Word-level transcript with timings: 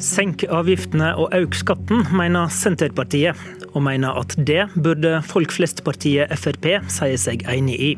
Senk 0.00 0.46
avgiftene 0.48 1.10
og 1.20 1.34
øk 1.36 1.58
skatten, 1.60 2.06
mener 2.16 2.48
Senterpartiet. 2.48 3.36
Og 3.74 3.84
mener 3.84 4.16
at 4.16 4.32
det 4.48 4.64
burde 4.74 5.20
folk 5.28 5.52
flest-partiet 5.52 6.32
Frp 6.40 6.66
si 6.90 7.12
seg 7.20 7.44
enig 7.52 7.76
i. 7.76 7.92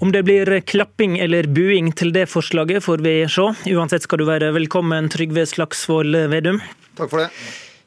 Om 0.00 0.10
det 0.12 0.24
blir 0.26 0.50
klapping 0.66 1.18
eller 1.22 1.46
buing 1.46 1.92
til 1.94 2.10
det 2.16 2.26
forslaget, 2.32 2.82
får 2.82 3.06
vi 3.06 3.16
se. 3.30 3.48
Uansett 3.70 4.08
skal 4.08 4.22
du 4.22 4.26
være 4.28 4.50
velkommen, 4.56 5.12
Trygve 5.12 5.46
Slagsvold 5.46 6.16
Vedum. 6.32 6.62
Takk 6.98 7.12
for 7.12 7.22
det. 7.22 7.30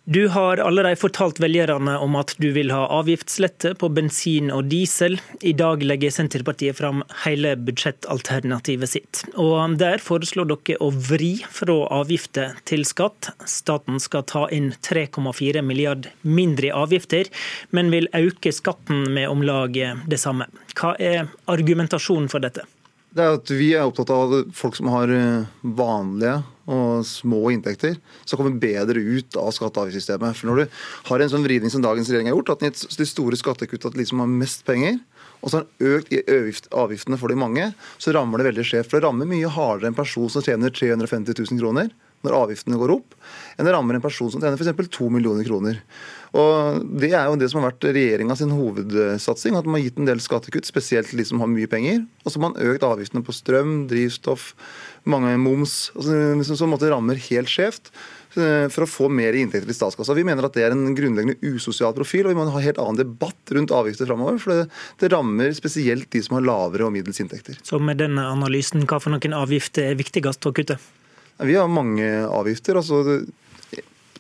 Du 0.06 0.28
har 0.28 0.58
allerede 0.58 1.00
fortalt 1.00 1.38
velgerne 1.40 1.94
om 2.04 2.18
at 2.20 2.34
du 2.44 2.50
vil 2.52 2.74
ha 2.76 2.90
avgiftslette 2.92 3.70
på 3.80 3.88
bensin 3.96 4.50
og 4.52 4.66
diesel. 4.68 5.16
I 5.40 5.54
dag 5.56 5.80
legger 5.80 6.12
Senterpartiet 6.12 6.76
fram 6.76 7.06
hele 7.24 7.54
budsjettalternativet 7.56 8.92
sitt. 8.92 9.22
Og 9.40 9.78
Der 9.80 10.04
foreslår 10.04 10.50
dere 10.50 10.76
å 10.84 10.90
vri 10.92 11.38
fra 11.48 11.78
avgifter 12.02 12.52
til 12.68 12.84
skatt. 12.84 13.32
Staten 13.48 14.04
skal 14.04 14.28
ta 14.28 14.44
inn 14.52 14.74
3,4 14.84 15.64
milliard 15.64 16.10
mindre 16.22 16.68
i 16.68 16.76
avgifter, 16.76 17.32
men 17.72 17.88
vil 17.96 18.12
øke 18.12 18.52
skatten 18.52 19.08
med 19.16 19.30
om 19.32 19.40
lag 19.40 19.72
det 20.04 20.20
samme. 20.20 20.50
Hva 20.76 20.98
er 21.00 21.32
argumentasjonen 21.48 22.28
for 22.28 22.44
dette? 22.44 22.68
Det 23.16 23.24
er 23.24 23.38
at 23.38 23.56
Vi 23.56 23.72
er 23.72 23.88
opptatt 23.88 24.12
av 24.12 24.36
folk 24.52 24.76
som 24.76 24.92
har 24.92 25.08
eh, 25.16 25.48
vanlige 25.64 26.42
og 26.68 27.04
små 27.08 27.52
inntekter, 27.52 27.98
skal 28.24 28.40
komme 28.40 28.60
bedre 28.62 29.02
ut 29.02 29.36
av 29.40 29.52
skatte- 29.52 29.82
og 29.82 29.88
avgiftssystemet. 29.88 30.38
For 30.38 30.48
Når 30.48 30.62
du 30.64 30.70
har 31.10 31.20
en 31.20 31.34
sånn 31.34 31.44
vridning 31.44 31.72
som 31.72 31.84
dagens 31.84 32.08
regjering 32.08 32.32
har 32.32 32.38
gjort, 32.38 32.54
at 32.54 32.60
den 32.60 32.72
gitt 32.72 32.98
de 32.98 33.06
store 33.06 33.40
skattekutta 33.40 33.92
til 33.92 34.00
de 34.00 34.06
som 34.06 34.20
har 34.20 34.32
mest 34.32 34.64
penger, 34.66 35.00
og 35.44 35.52
så 35.52 35.60
har 35.60 35.68
den 35.68 36.24
økt 36.48 36.70
avgiftene 36.72 37.20
for 37.20 37.28
de 37.28 37.36
mange, 37.36 37.74
så 38.00 38.14
rammer 38.16 38.40
det 38.40 38.54
veldig 38.54 38.64
skjevt. 38.64 38.90
For 38.90 39.00
det 39.00 39.08
rammer 39.08 39.28
mye 39.28 39.52
hardere 39.52 39.92
en 39.92 39.98
person 39.98 40.30
som 40.32 40.42
tjener 40.42 40.72
350 40.72 41.36
000 41.36 41.60
kroner 41.60 41.92
når 42.24 42.38
avgiftene 42.38 42.80
går 42.80 42.94
opp, 42.96 43.16
enn 43.58 43.68
det 43.68 43.74
rammer 43.76 43.98
en 43.98 44.04
person 44.04 44.30
som 44.32 44.40
tjener 44.40 44.56
f.eks. 44.56 44.88
2 44.96 45.10
millioner 45.12 45.44
kroner. 45.44 45.82
Og 46.40 46.80
Det 47.02 47.12
er 47.12 47.28
jo 47.28 47.36
det 47.38 47.50
som 47.52 47.60
har 47.60 47.74
vært 47.74 47.90
regjeringa 47.94 48.38
sin 48.40 48.54
hovedsatsing. 48.56 49.58
At 49.60 49.68
man 49.68 49.78
har 49.78 49.84
gitt 49.86 50.00
en 50.00 50.08
del 50.08 50.24
skattekutt, 50.24 50.66
spesielt 50.66 51.12
til 51.12 51.20
de 51.20 51.28
som 51.28 51.44
har 51.44 51.52
mye 51.52 51.70
penger. 51.70 52.02
Og 52.24 52.32
så 52.32 52.40
har 52.40 52.46
man 52.48 52.72
økt 52.72 52.86
avgiftene 52.88 53.26
på 53.28 53.36
strøm, 53.36 53.76
drivstoff, 53.92 54.54
mange 55.10 55.36
moms, 55.42 55.92
altså, 55.98 56.56
som 56.56 56.72
måtte 56.72 56.90
rammer 56.92 57.20
helt 57.30 57.52
skjevt 57.52 57.92
eh, 58.38 58.70
for 58.72 58.86
å 58.86 58.90
få 58.90 59.10
mer 59.12 59.36
inntekter 59.38 59.68
til 59.70 59.78
statskassa. 59.78 60.16
Vi 60.16 60.26
mener 60.28 60.48
at 60.48 60.56
det 60.56 60.66
er 60.66 60.76
en 60.76 60.96
grunnleggende 60.96 61.38
usosial 61.44 61.96
profil, 61.98 62.26
og 62.26 62.34
vi 62.34 62.40
må 62.40 62.48
ha 62.48 62.62
en 62.62 62.68
helt 62.68 62.82
annen 62.82 63.02
debatt 63.02 63.54
rundt 63.56 63.76
avgifter 63.76 64.10
framover. 64.10 64.40
For 64.42 64.56
det, 64.56 64.66
det, 65.04 65.12
rammer 65.14 65.54
spesielt 65.58 66.10
de 66.16 66.24
som 66.24 66.40
har 66.40 66.48
lavere 66.48 66.88
og 66.88 66.96
middels 66.96 67.22
inntekter. 67.24 67.60
Så 67.66 67.82
med 67.84 68.00
denne 68.02 68.26
analysen, 68.32 68.88
hva 68.88 69.02
for 69.04 69.16
noen 69.16 69.38
avgifter 69.38 69.92
er 69.92 70.00
viktigst 70.00 70.50
å 70.50 70.56
kutte? 70.56 70.80
Vi 71.44 71.56
har 71.58 71.72
mange 71.72 72.08
avgifter. 72.30 72.78
altså 72.80 73.24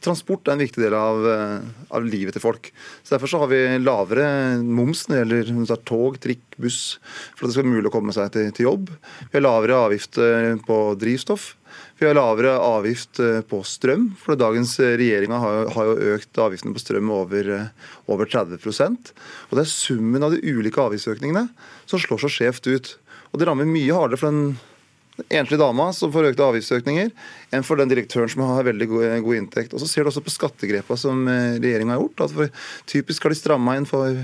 transport 0.03 0.47
er 0.47 0.57
en 0.57 0.63
viktig 0.63 0.83
del 0.83 0.95
av, 0.97 1.23
eh, 1.29 1.71
av, 1.89 2.05
livet 2.05 2.35
til 2.35 2.43
folk. 2.43 2.69
Så 3.03 3.15
Derfor 3.15 3.31
så 3.31 3.41
har 3.43 3.51
vi 3.51 3.61
lavere 3.79 4.27
moms 4.63 5.07
når 5.07 5.23
det 5.23 5.41
gjelder 5.41 5.83
tog, 5.87 6.19
trikk, 6.19 6.43
buss, 6.57 6.99
for 7.33 7.45
at 7.45 7.49
det 7.49 7.55
skal 7.55 7.63
være 7.63 7.75
mulig 7.77 7.91
å 7.91 7.95
komme 7.95 8.15
seg 8.15 8.31
til, 8.35 8.51
til 8.51 8.69
jobb. 8.69 8.93
Vi 9.31 9.37
har 9.37 9.47
lavere 9.47 9.81
avgift 9.87 10.19
på 10.67 10.79
drivstoff. 10.99 11.53
Vi 11.97 12.07
har 12.07 12.17
lavere 12.17 12.55
avgift 12.59 13.19
eh, 13.23 13.41
på 13.47 13.61
strøm, 13.65 14.09
for 14.19 14.37
dagens 14.39 14.75
regjering 14.81 15.33
har, 15.39 15.69
jo 15.87 16.15
økt 16.15 16.41
avgiftene 16.41 16.75
på 16.75 16.81
strøm 16.81 17.11
over, 17.13 17.49
eh, 17.55 17.93
over 18.11 18.29
30% 18.29 19.13
Og 19.13 19.55
Det 19.55 19.63
er 19.63 19.71
summen 19.71 20.25
av 20.25 20.33
de 20.33 20.41
ulike 20.43 20.81
avgiftsøkningene 20.83 21.47
som 21.85 22.01
slår 22.01 22.25
så 22.25 22.31
skjevt 22.31 22.67
ut. 22.67 22.93
Og 23.31 23.39
Det 23.39 23.47
rammer 23.47 23.69
mye 23.69 23.95
hardere 23.95 24.19
for 24.19 24.31
den 24.33 24.57
enslige 25.29 25.61
dama 25.61 25.91
som 25.93 26.11
får 26.13 26.31
økte 26.31 26.45
avgiftsøkninger, 26.45 27.11
enn 27.53 27.65
for 27.65 27.77
den 27.77 27.91
direktøren 27.91 28.31
som 28.31 28.41
har 28.47 28.65
veldig 28.65 28.87
god, 28.89 29.05
god 29.25 29.37
inntekt. 29.37 29.75
Og 29.75 29.83
Så 29.83 29.89
ser 29.89 30.03
du 30.03 30.09
også 30.09 30.23
på 30.25 30.33
skattegrepa 30.33 30.97
som 30.97 31.27
eh, 31.29 31.59
regjeringa 31.61 31.93
har 31.93 32.01
gjort. 32.01 32.25
at 32.25 32.33
for, 32.33 32.49
Typisk 32.89 33.25
har 33.25 33.33
de 33.33 33.37
stramma 33.37 33.75
inn 33.77 33.85
for 33.89 34.17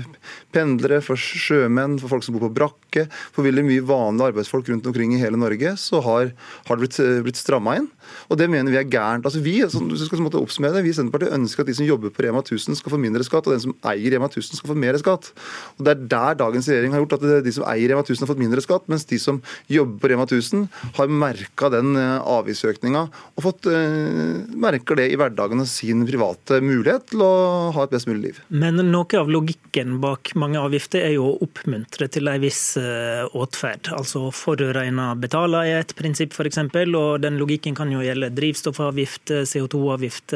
pendlere, 0.54 0.98
for 1.04 1.20
sjømenn, 1.20 1.98
for 2.02 2.10
folk 2.10 2.26
som 2.26 2.34
bor 2.34 2.48
på 2.48 2.54
brakke. 2.58 3.06
For 3.36 3.46
veldig 3.46 3.64
mye 3.68 3.86
vanlige 3.86 4.32
arbeidsfolk 4.32 4.72
rundt 4.72 4.88
omkring 4.90 5.14
i 5.14 5.20
hele 5.22 5.38
Norge 5.38 5.76
så 5.78 6.02
har, 6.02 6.32
har 6.66 6.76
det 6.76 6.82
blitt, 6.82 6.98
eh, 6.98 7.22
blitt 7.22 7.38
stramma 7.38 7.78
inn. 7.78 7.88
Og 8.26 8.40
det 8.40 8.50
mener 8.50 8.74
vi 8.74 8.80
er 8.80 8.90
gærent. 8.90 9.26
Altså 9.26 9.42
Vi 9.44 9.60
som 9.70 9.86
du 9.86 9.94
skal 9.96 10.26
oppsummere 10.40 10.74
det, 10.74 10.84
vi 10.88 10.90
i 10.90 10.98
Senterpartiet 10.98 11.36
ønsker 11.36 11.62
at 11.62 11.70
de 11.70 11.76
som 11.78 11.86
jobber 11.86 12.10
på 12.10 12.26
Rema 12.26 12.42
1000 12.42 12.74
skal 12.78 12.96
få 12.96 12.98
mindre 12.98 13.22
skatt, 13.26 13.46
og 13.46 13.54
den 13.54 13.62
som 13.62 13.76
eier 13.86 14.16
Rema 14.16 14.26
1000 14.26 14.58
skal 14.58 14.72
få 14.72 14.78
mer 14.78 14.98
skatt. 14.98 15.30
Og 15.78 15.86
Det 15.86 15.94
er 15.94 16.02
der 16.10 16.34
dagens 16.42 16.66
regjering 16.66 16.92
har 16.92 17.04
gjort 17.04 17.18
at 17.20 17.44
de 17.46 17.54
som 17.54 17.64
eier 17.70 17.94
Rema 17.94 18.02
1000 18.02 18.26
har 18.26 18.34
fått 18.34 18.42
mindre 18.42 18.64
skatt, 18.64 18.90
mens 18.90 19.06
de 19.06 19.18
som 19.22 19.38
jobber 19.70 20.02
på 20.02 20.10
Rema 20.10 20.26
1000 20.26 20.66
har 20.96 21.10
merka 21.12 21.70
den 21.72 21.94
eh, 21.98 22.16
avgiftsøkninga 22.18 23.02
og 23.10 23.44
fått 23.44 23.68
uh, 23.70 24.40
merker 24.60 24.98
det 24.98 25.08
i 25.12 25.18
hverdagen 25.18 25.62
og 25.62 25.68
sin 25.70 26.04
private 26.08 26.60
mulighet 26.64 27.10
til 27.12 27.24
å 27.24 27.32
ha 27.74 27.84
et 27.86 27.94
best 27.94 28.08
mulig 28.10 28.22
liv. 28.28 28.40
Men 28.48 28.80
noe 28.90 29.20
av 29.20 29.30
logikken 29.32 29.98
bak 30.02 30.32
mange 30.40 30.60
avgifter 30.60 31.04
er 31.04 31.14
jo 31.16 31.28
å 31.30 31.38
oppmuntre 31.46 32.08
til 32.12 32.30
en 32.30 32.42
viss 32.42 32.62
uh, 32.80 33.26
åtferd. 33.36 33.92
Altså 33.96 34.28
forurenser 34.34 35.20
betaler 35.20 35.68
er 35.70 35.84
et 35.84 35.94
prinsipp 35.98 36.34
f.eks., 36.36 36.60
og 36.96 37.22
den 37.22 37.38
logikken 37.40 37.76
kan 37.76 37.90
jo 37.92 38.02
gjelde 38.04 38.32
drivstoffavgift, 38.34 39.32
CO2-avgift, 39.48 40.34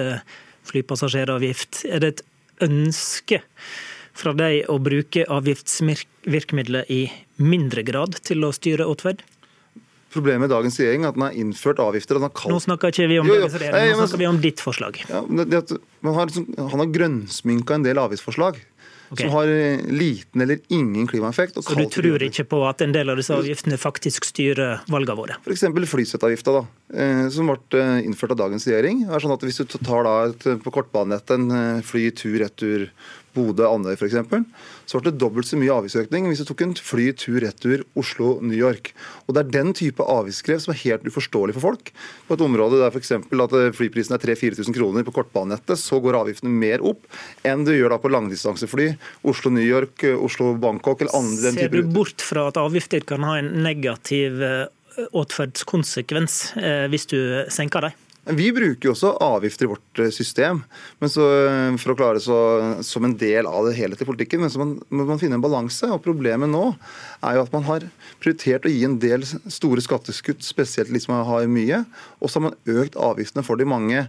flypassasjeravgift. 0.69 1.85
Er 1.89 2.03
det 2.03 2.13
et 2.15 2.25
ønske 2.65 3.41
fra 4.15 4.35
deg 4.37 4.71
å 4.71 4.79
bruke 4.83 5.27
avgiftsvirkemidler 5.27 6.91
i 6.93 7.03
mindre 7.43 7.83
grad 7.87 8.21
til 8.27 8.47
å 8.47 8.53
styre 8.55 8.87
åtferd? 8.91 9.25
Problemet 10.15 10.47
med 10.47 10.53
dagens 10.55 10.77
regjering 10.79 11.05
er 11.05 11.11
at 11.11 11.17
den 11.19 11.27
har 11.27 11.39
innført 11.45 11.81
avgifter. 11.83 12.21
Kalt... 12.29 12.53
Nå 12.53 12.61
snakker 12.63 12.95
ikke 12.95 13.09
vi 13.11 13.19
om 13.23 13.27
jo, 13.27 13.35
jo. 13.35 13.49
dagens 13.49 13.59
regjering, 13.63 13.91
nå 13.91 14.05
snakker 14.05 14.23
vi 14.23 14.29
om 14.31 14.39
ditt 14.45 14.63
forslag. 14.63 15.01
Ja, 15.11 15.25
har, 15.25 16.31
liksom, 16.31 16.47
han 16.59 16.85
har 16.85 16.93
grønnsminka 16.95 17.81
en 17.81 17.89
del 17.89 18.01
avgiftsforslag. 18.03 18.63
Okay. 19.11 19.27
Som 19.27 19.35
har 19.37 19.49
eh, 19.49 19.81
liten 19.87 20.41
eller 20.41 20.59
ingen 20.69 21.07
klimaeffekt. 21.07 21.59
Så 21.65 21.75
du 21.77 21.85
tror 21.93 22.23
ikke 22.25 22.47
på 22.49 22.61
at 22.67 22.81
en 22.83 22.95
del 22.95 23.13
av 23.13 23.21
disse 23.21 23.35
avgiftene 23.37 23.77
faktisk 23.79 24.25
styrer 24.27 24.81
valgene 24.91 25.19
våre? 25.19 25.37
F.eks. 25.45 25.67
flyseteavgifta, 25.91 26.63
eh, 26.95 27.27
som 27.35 27.51
ble 27.53 27.83
eh, 27.83 28.07
innført 28.09 28.35
av 28.35 28.41
dagens 28.47 28.67
regjering. 28.71 29.05
er 29.07 29.23
sånn 29.23 29.37
at 29.37 29.45
Hvis 29.45 29.61
du 29.61 29.77
tar 29.77 30.09
da 30.09 30.15
et, 30.31 30.49
på 30.65 30.75
kortbanenettet 30.75 31.37
en 31.37 31.85
fly 31.85 32.09
tur-retur 32.17 32.89
Bodø-Andøy 33.35 33.95
f.eks., 33.97 34.17
så 34.85 35.01
ble 35.01 35.11
det 35.11 35.21
dobbelt 35.21 35.49
så 35.49 35.59
mye 35.61 35.73
avgiftsøkning 35.73 36.29
hvis 36.29 36.43
du 36.43 36.49
tok 36.49 36.65
en 36.67 36.75
fly 36.77 37.09
tur-retur 37.19 37.85
Oslo-New 37.99 38.57
York. 38.57 38.93
Og 39.27 39.35
Det 39.35 39.43
er 39.45 39.55
den 39.57 39.73
type 39.77 40.05
avgiftskrev 40.05 40.61
som 40.63 40.75
er 40.75 40.83
helt 40.83 41.09
uforståelig 41.09 41.57
for 41.57 41.71
folk. 41.71 41.91
På 42.29 42.37
et 42.37 42.45
område 42.45 42.83
der 42.83 42.93
f.eks. 42.93 43.15
at 43.17 43.57
flyprisen 43.79 44.17
er 44.17 44.23
3000-4000 44.23 44.77
kroner 44.77 45.07
på 45.07 45.17
kortbanenettet, 45.17 45.81
så 45.81 46.01
går 46.05 46.21
avgiftene 46.21 46.53
mer 46.53 46.85
opp 46.85 47.09
enn 47.47 47.65
du 47.67 47.73
gjør 47.75 47.97
da 47.97 48.01
på 48.03 48.13
langdistansefly 48.13 48.93
Oslo-New 49.25 49.65
York, 49.65 50.07
Oslo-Bangkok 50.15 51.05
eller 51.05 51.19
andre 51.19 51.49
den 51.49 51.59
type 51.59 51.75
Ser 51.81 51.89
du 51.89 51.93
bort 51.97 52.25
fra 52.25 52.49
at 52.53 52.61
avgifter 52.61 53.05
kan 53.09 53.27
ha 53.27 53.39
en 53.41 53.53
negativ 53.65 54.43
atferdskonsekvens 54.95 56.41
eh, 56.61 56.87
hvis 56.93 57.09
du 57.11 57.19
senker 57.53 57.89
dem? 57.89 58.04
Vi 58.25 58.47
bruker 58.57 58.89
jo 58.89 58.95
også 58.95 59.11
avgifter 59.21 59.67
i 59.67 59.71
vårt 59.75 60.01
eh, 60.01 60.13
system 60.15 60.63
men 61.01 61.11
så, 61.13 61.25
eh, 61.45 61.75
for 61.81 61.93
å 61.93 61.97
klare 61.99 62.23
så, 62.23 62.37
som 62.87 63.05
en 63.05 63.17
del 63.21 63.49
av 63.49 63.67
det 63.69 63.75
helhetlige 63.77 64.09
politikken. 64.09 64.41
Men 64.41 64.53
så 64.53 64.61
må 64.61 64.69
man, 64.73 65.09
man 65.11 65.21
finne 65.21 65.37
en 65.37 65.45
balanse. 65.45 65.89
og 65.93 66.01
Problemet 66.05 66.49
nå 66.49 66.63
er 67.21 67.37
jo 67.37 67.45
at 67.45 67.53
man 67.53 67.67
har 67.69 67.85
prioritert 68.23 68.65
å 68.65 68.73
gi 68.73 68.85
en 68.87 68.97
del 69.03 69.27
store 69.29 69.85
skatteskutt, 69.85 70.45
spesielt 70.47 70.93
de 70.95 71.03
som 71.03 71.17
har 71.29 71.51
mye. 71.51 71.83
Og 72.21 72.31
så 72.31 72.41
har 72.41 72.49
man 72.49 72.79
økt 72.81 72.97
avgiftene 72.97 73.45
for 73.45 73.61
de 73.61 73.69
mange 73.69 74.07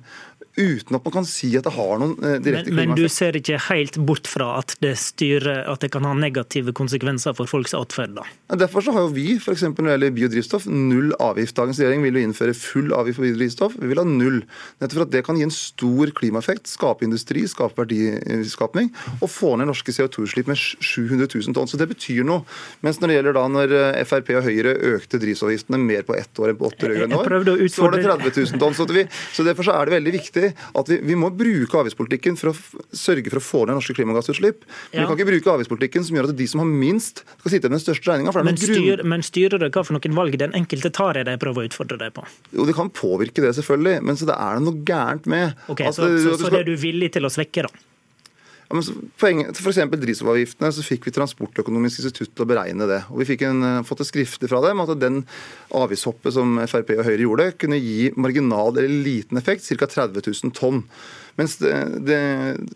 uten 0.56 0.96
at 0.98 1.06
man 1.06 1.14
kan 1.14 1.28
si 1.28 1.50
at 1.58 1.66
det 1.68 1.74
har 1.76 2.00
noen 2.02 2.16
eh, 2.24 2.38
direkte 2.44 2.74
men, 2.74 2.92
men 2.92 2.98
du 2.98 3.06
ser 3.12 3.36
ikke 3.38 3.60
helt 3.68 3.98
bort 4.08 4.30
fra 4.30 4.56
at 4.62 4.76
det, 4.84 4.94
styrer, 5.00 5.66
at 5.68 5.84
det 5.84 5.92
kan 5.94 6.08
ha 6.08 6.14
negative 6.18 6.74
konsekvenser 6.76 7.36
for 7.38 7.50
folks 7.50 7.76
atferd? 7.78 8.18
Derfor 8.56 8.86
så 8.86 8.94
har 8.96 9.08
jo 9.08 9.14
vi 9.16 9.36
f.eks. 9.36 9.66
når 9.68 9.76
det 9.76 9.94
gjelder 9.94 10.16
biodrivstoff, 10.16 10.68
null 10.72 11.12
avgift. 11.24 11.56
Dagens 11.58 11.80
regjering 11.82 12.06
vil 12.06 12.20
jo 12.20 12.26
innføre 12.28 12.56
full 12.58 12.94
avgift 12.96 13.20
på 13.20 13.26
biodrivstoff. 13.26 13.78
Vi 13.82 13.90
vil 13.92 14.00
ha 14.00 14.06
null. 14.08 14.42
Nettopp 14.80 15.00
for 15.00 15.06
at 15.08 15.14
det 15.16 15.24
kan 15.28 15.40
gi 15.40 15.46
en 15.48 15.54
stor 15.54 16.14
klimaeffekt, 16.16 16.70
skape 16.72 17.08
industri, 17.08 17.44
skape 17.52 17.82
verdiskapning 17.82 18.92
og 19.20 19.28
få 19.32 19.56
ned 19.60 19.70
norske 19.72 19.94
CO2-utslipp 19.96 20.52
med 20.52 20.60
700 20.60 21.28
000 21.28 21.58
tonn. 21.58 21.70
Så 21.72 21.80
det 21.82 21.90
betyr 21.92 22.24
noe. 22.28 22.46
Mens 22.86 23.02
når 23.02 23.12
det 23.12 23.20
gjelder 23.20 23.38
da 23.40 23.46
når 23.52 23.76
eh, 23.82 24.02
Frp 24.08 24.32
og 24.38 24.48
Høyre 24.48 24.76
økte 24.94 25.20
drivstoffavgiftene 25.22 25.82
mer 25.82 26.06
på 26.08 26.16
ett 26.18 26.42
år 26.42 26.54
enn 26.54 26.60
på 26.60 26.70
åtte 26.70 26.92
rød-grønne 26.92 27.20
år, 27.20 27.36
så 27.72 27.88
var 27.88 27.98
det 27.98 28.06
30 28.06 28.36
000 28.54 28.62
tonn. 28.62 28.78
Så, 28.78 28.88
vi, 28.94 29.08
så 29.36 29.48
derfor 29.48 29.68
så 29.68 29.76
er 29.76 29.90
det 29.90 29.98
veldig 29.98 30.16
viktig 30.16 30.45
at 30.54 30.92
vi, 30.92 31.00
vi, 31.06 31.18
må 31.20 31.32
bruke 31.36 31.80
avgiftspolitikken 31.82 32.38
for 32.40 32.52
å 32.52 32.56
sørge 32.96 33.32
for 33.32 33.42
å 33.42 33.46
få 33.46 33.64
ned 33.66 33.80
norske 33.80 33.96
klimagassutslipp. 33.98 34.66
Men 34.66 35.00
ja. 35.00 35.06
vi 35.06 35.08
kan 35.08 35.20
ikke 35.20 35.30
bruke 35.32 35.56
avgiftspolitikken 35.56 36.08
som 36.08 36.20
gjør 36.20 36.30
at 36.30 36.38
de 36.40 36.50
som 36.52 36.64
har 36.64 36.70
minst, 36.70 37.24
skal 37.40 37.56
sitte 37.56 37.72
med 37.72 37.78
den 37.80 37.86
største 37.86 38.12
regninga. 38.12 38.36
Men, 38.46 38.62
styr, 38.62 39.04
men 39.08 39.26
styrer 39.26 39.66
det 39.66 39.72
hva 39.76 39.86
for 39.88 39.98
noen 39.98 40.18
valg 40.18 40.38
den 40.42 40.56
enkelte 40.58 40.94
tar, 40.96 41.20
er 41.20 41.28
det 41.28 41.38
jeg 41.38 41.44
prøver 41.46 41.66
å 41.66 41.72
utfordre 41.72 42.00
deg 42.02 42.16
på? 42.16 42.28
Jo, 42.52 42.68
det 42.70 42.78
kan 42.78 42.92
påvirke 42.94 43.44
det, 43.44 43.56
selvfølgelig. 43.60 43.98
Men 44.06 44.20
så 44.20 44.30
det 44.30 44.38
er 44.38 44.60
det 44.60 44.68
noe 44.68 44.86
gærent 44.88 45.28
med. 45.32 45.68
Okay, 45.72 45.90
at, 45.90 45.98
Så, 45.98 46.08
så, 46.20 46.36
så, 46.36 46.46
så 46.46 46.54
det 46.54 46.64
er 46.64 46.72
du 46.72 46.78
villig 46.80 47.14
til 47.16 47.28
å 47.28 47.34
svekke, 47.34 47.68
da? 47.68 47.86
Ja, 48.66 48.82
F.eks. 48.82 49.82
drivstoffavgiftene 49.92 50.72
så 50.74 50.84
fikk 50.86 51.06
vi 51.06 51.14
Transportøkonomisk 51.14 52.02
institutt 52.02 52.32
til 52.34 52.46
å 52.46 52.50
beregne 52.50 52.88
det. 52.90 53.02
og 53.12 53.22
Vi 53.22 53.28
fikk 53.30 53.46
en, 53.46 53.62
fått 53.86 54.02
et 54.02 54.10
skriftlig 54.10 54.50
fra 54.50 54.64
dem 54.66 54.82
at 54.82 54.94
den 54.98 55.22
avgiftshoppet 55.76 56.34
som 56.34 56.58
Frp 56.66 56.96
og 56.98 57.06
Høyre 57.06 57.28
gjorde, 57.28 57.52
kunne 57.62 57.78
gi 57.82 58.10
marginal 58.18 58.74
eller 58.74 58.90
liten 59.06 59.38
effekt, 59.42 59.68
ca. 59.70 59.86
30 59.86 60.26
000 60.26 60.56
tonn. 60.58 60.82
Det, 61.36 62.22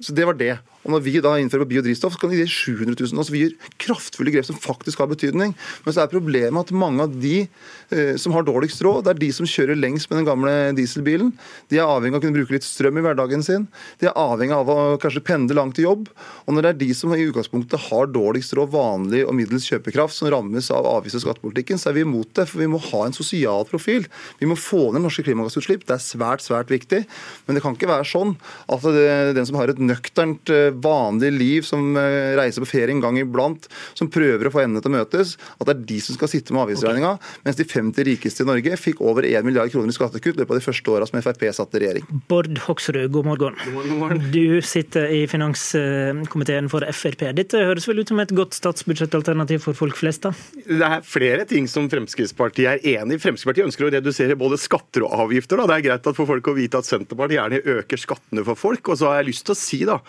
så 0.04 0.14
det 0.16 0.26
var 0.28 0.36
det. 0.40 0.58
Og 0.86 0.94
Når 0.94 1.02
vi 1.04 1.14
da 1.20 1.34
innfører 1.40 1.66
på 1.66 1.74
biodrivstoff, 1.74 2.16
så 2.16 2.22
kan 2.22 2.32
de 2.32 2.40
gi 2.40 2.48
700 2.48 2.96
000. 2.96 3.20
Altså 3.20 3.34
vi 3.34 3.42
gjør 3.44 3.56
kraftfulle 3.84 4.32
grep 4.32 4.48
som 4.48 4.60
faktisk 4.60 5.02
har 5.04 5.10
betydning. 5.12 5.52
Men 5.84 5.96
så 5.96 6.04
er 6.04 6.12
problemet 6.12 6.56
at 6.56 6.72
mange 6.76 7.04
av 7.04 7.18
de 7.20 7.44
eh, 7.44 8.16
som 8.20 8.34
har 8.36 8.46
dårligst 8.48 8.82
råd, 8.86 9.04
det 9.06 9.12
er 9.12 9.20
de 9.20 9.30
som 9.36 9.48
kjører 9.50 9.80
lengst 9.80 10.08
med 10.10 10.22
den 10.22 10.30
gamle 10.30 10.54
dieselbilen. 10.78 11.34
De 11.72 11.82
er 11.82 11.88
avhengig 11.88 12.16
av 12.16 12.22
å 12.22 12.24
kunne 12.24 12.38
bruke 12.40 12.56
litt 12.56 12.68
strøm 12.68 13.00
i 13.00 13.04
hverdagen 13.04 13.44
sin. 13.44 13.68
De 14.00 14.08
er 14.08 14.16
avhengig 14.20 14.56
av 14.56 14.72
å 14.72 14.78
kanskje 15.04 15.24
pendle 15.28 15.60
langt 15.60 15.76
til 15.78 15.90
jobb. 15.90 16.08
Og 16.48 16.56
når 16.56 16.66
det 16.66 16.72
er 16.72 16.80
de 16.86 16.90
som 16.98 17.14
i 17.16 17.28
utgangspunktet 17.28 17.90
har 17.90 18.10
dårligst 18.16 18.56
råd, 18.56 18.72
vanlig 18.72 19.26
og 19.28 19.36
middels 19.36 19.68
kjøpekraft, 19.68 20.16
som 20.16 20.32
rammes 20.32 20.72
av 20.74 20.88
avgifts- 20.88 21.20
og 21.20 21.28
skattepolitikken, 21.28 21.82
så 21.82 21.92
er 21.92 22.00
vi 22.00 22.08
imot 22.08 22.32
det. 22.40 22.48
For 22.48 22.64
vi 22.64 22.72
må 22.72 22.80
ha 22.88 23.04
en 23.06 23.18
sosial 23.20 23.68
profil. 23.68 24.08
Vi 24.40 24.48
må 24.48 24.56
få 24.56 24.90
ned 24.96 25.04
norske 25.04 25.28
klimagassutslipp. 25.28 25.84
Det 25.86 26.00
er 26.00 26.08
svært, 26.08 26.46
svært 26.46 26.72
viktig. 26.72 27.04
Men 27.46 27.60
det 27.60 27.68
kan 27.68 27.76
ikke 27.76 27.92
være 27.92 28.08
sånn 28.08 28.38
at 28.70 28.88
det, 28.96 29.08
den 29.38 29.48
som 29.48 29.60
har 29.60 29.72
et 29.72 29.82
nøkternt 29.82 30.52
eh, 30.54 30.70
vanlig 30.84 31.32
liv, 31.36 31.68
som 31.68 31.96
eh, 32.00 32.36
reiser 32.40 32.64
på 32.66 32.72
ferie 32.72 32.94
en 32.94 33.04
gang 33.04 33.20
iblant, 33.22 33.70
som 33.98 34.10
prøver 34.12 34.50
å 34.50 34.54
få 34.54 34.64
endene 34.64 34.84
til 34.84 34.94
å 34.94 34.98
møtes, 34.98 35.36
at 35.58 35.70
det 35.70 35.76
er 35.76 35.86
de 35.94 36.00
som 36.06 36.18
skal 36.18 36.32
sitte 36.32 36.56
med 36.56 36.66
avgiftsregninga, 36.66 37.16
okay. 37.18 37.42
mens 37.48 37.60
de 37.60 37.68
50 37.70 38.08
rikeste 38.10 38.46
i 38.46 38.50
Norge 38.50 38.80
fikk 38.80 39.04
over 39.06 39.28
1 39.28 39.48
milliard 39.48 39.72
kroner 39.74 39.94
i 39.94 39.98
skattekutt 39.98 40.38
i 40.38 40.44
løpet 40.44 40.56
av 40.56 40.62
de 40.62 40.66
første 40.66 40.94
åra 40.94 41.08
som 41.10 41.20
Frp 41.20 41.46
satt 41.56 41.76
i 41.76 41.84
regjering. 41.84 42.08
Bård 42.32 42.62
Hoksrud, 42.66 43.10
god 43.14 43.30
morgen. 43.30 43.58
God 43.66 43.76
morgen, 43.76 43.94
god 43.94 44.04
morgen. 44.04 44.26
Du 44.34 44.62
sitter 44.66 45.10
i 45.14 45.24
finanskomiteen 45.30 46.70
for 46.72 46.86
Frp. 46.96 47.26
Dette 47.38 47.64
høres 47.70 47.88
vel 47.90 48.02
ut 48.04 48.12
som 48.12 48.22
et 48.24 48.34
godt 48.36 48.58
statsbudsjettalternativ 48.58 49.64
for 49.68 49.78
folk 49.78 49.98
flest? 50.00 50.26
da? 50.26 50.34
Det 50.66 50.86
er 50.86 51.06
flere 51.06 51.46
ting 51.50 51.68
som 51.72 51.90
Fremskrittspartiet 51.92 52.70
er 52.70 53.00
enig 53.00 53.18
i. 53.18 53.22
Fremskrittspartiet 53.22 53.70
ønsker 53.70 53.88
å 53.88 53.94
redusere 53.94 54.38
både 54.40 54.60
skatter 54.62 55.06
og 55.08 55.26
avgifter. 55.26 55.60
Da. 55.60 55.68
Det 55.70 55.78
er 55.78 55.86
greit 55.90 56.10
at 56.12 56.18
for 56.18 56.30
folk 56.30 56.52
å 56.52 56.56
vite 56.58 56.82
at 56.82 56.88
Senterpartiet 56.88 57.40
gjerne 57.40 57.80
øker 57.80 58.02
skattene 58.02 58.39
for 58.48 58.60
folk. 58.60 58.92
Og 58.92 59.00
så 59.00 59.10
har 59.10 59.22
jeg 59.22 59.30
lyst 59.32 59.46
til 59.48 59.56
å 59.56 59.60
si 59.60 59.80
da, 59.88 60.00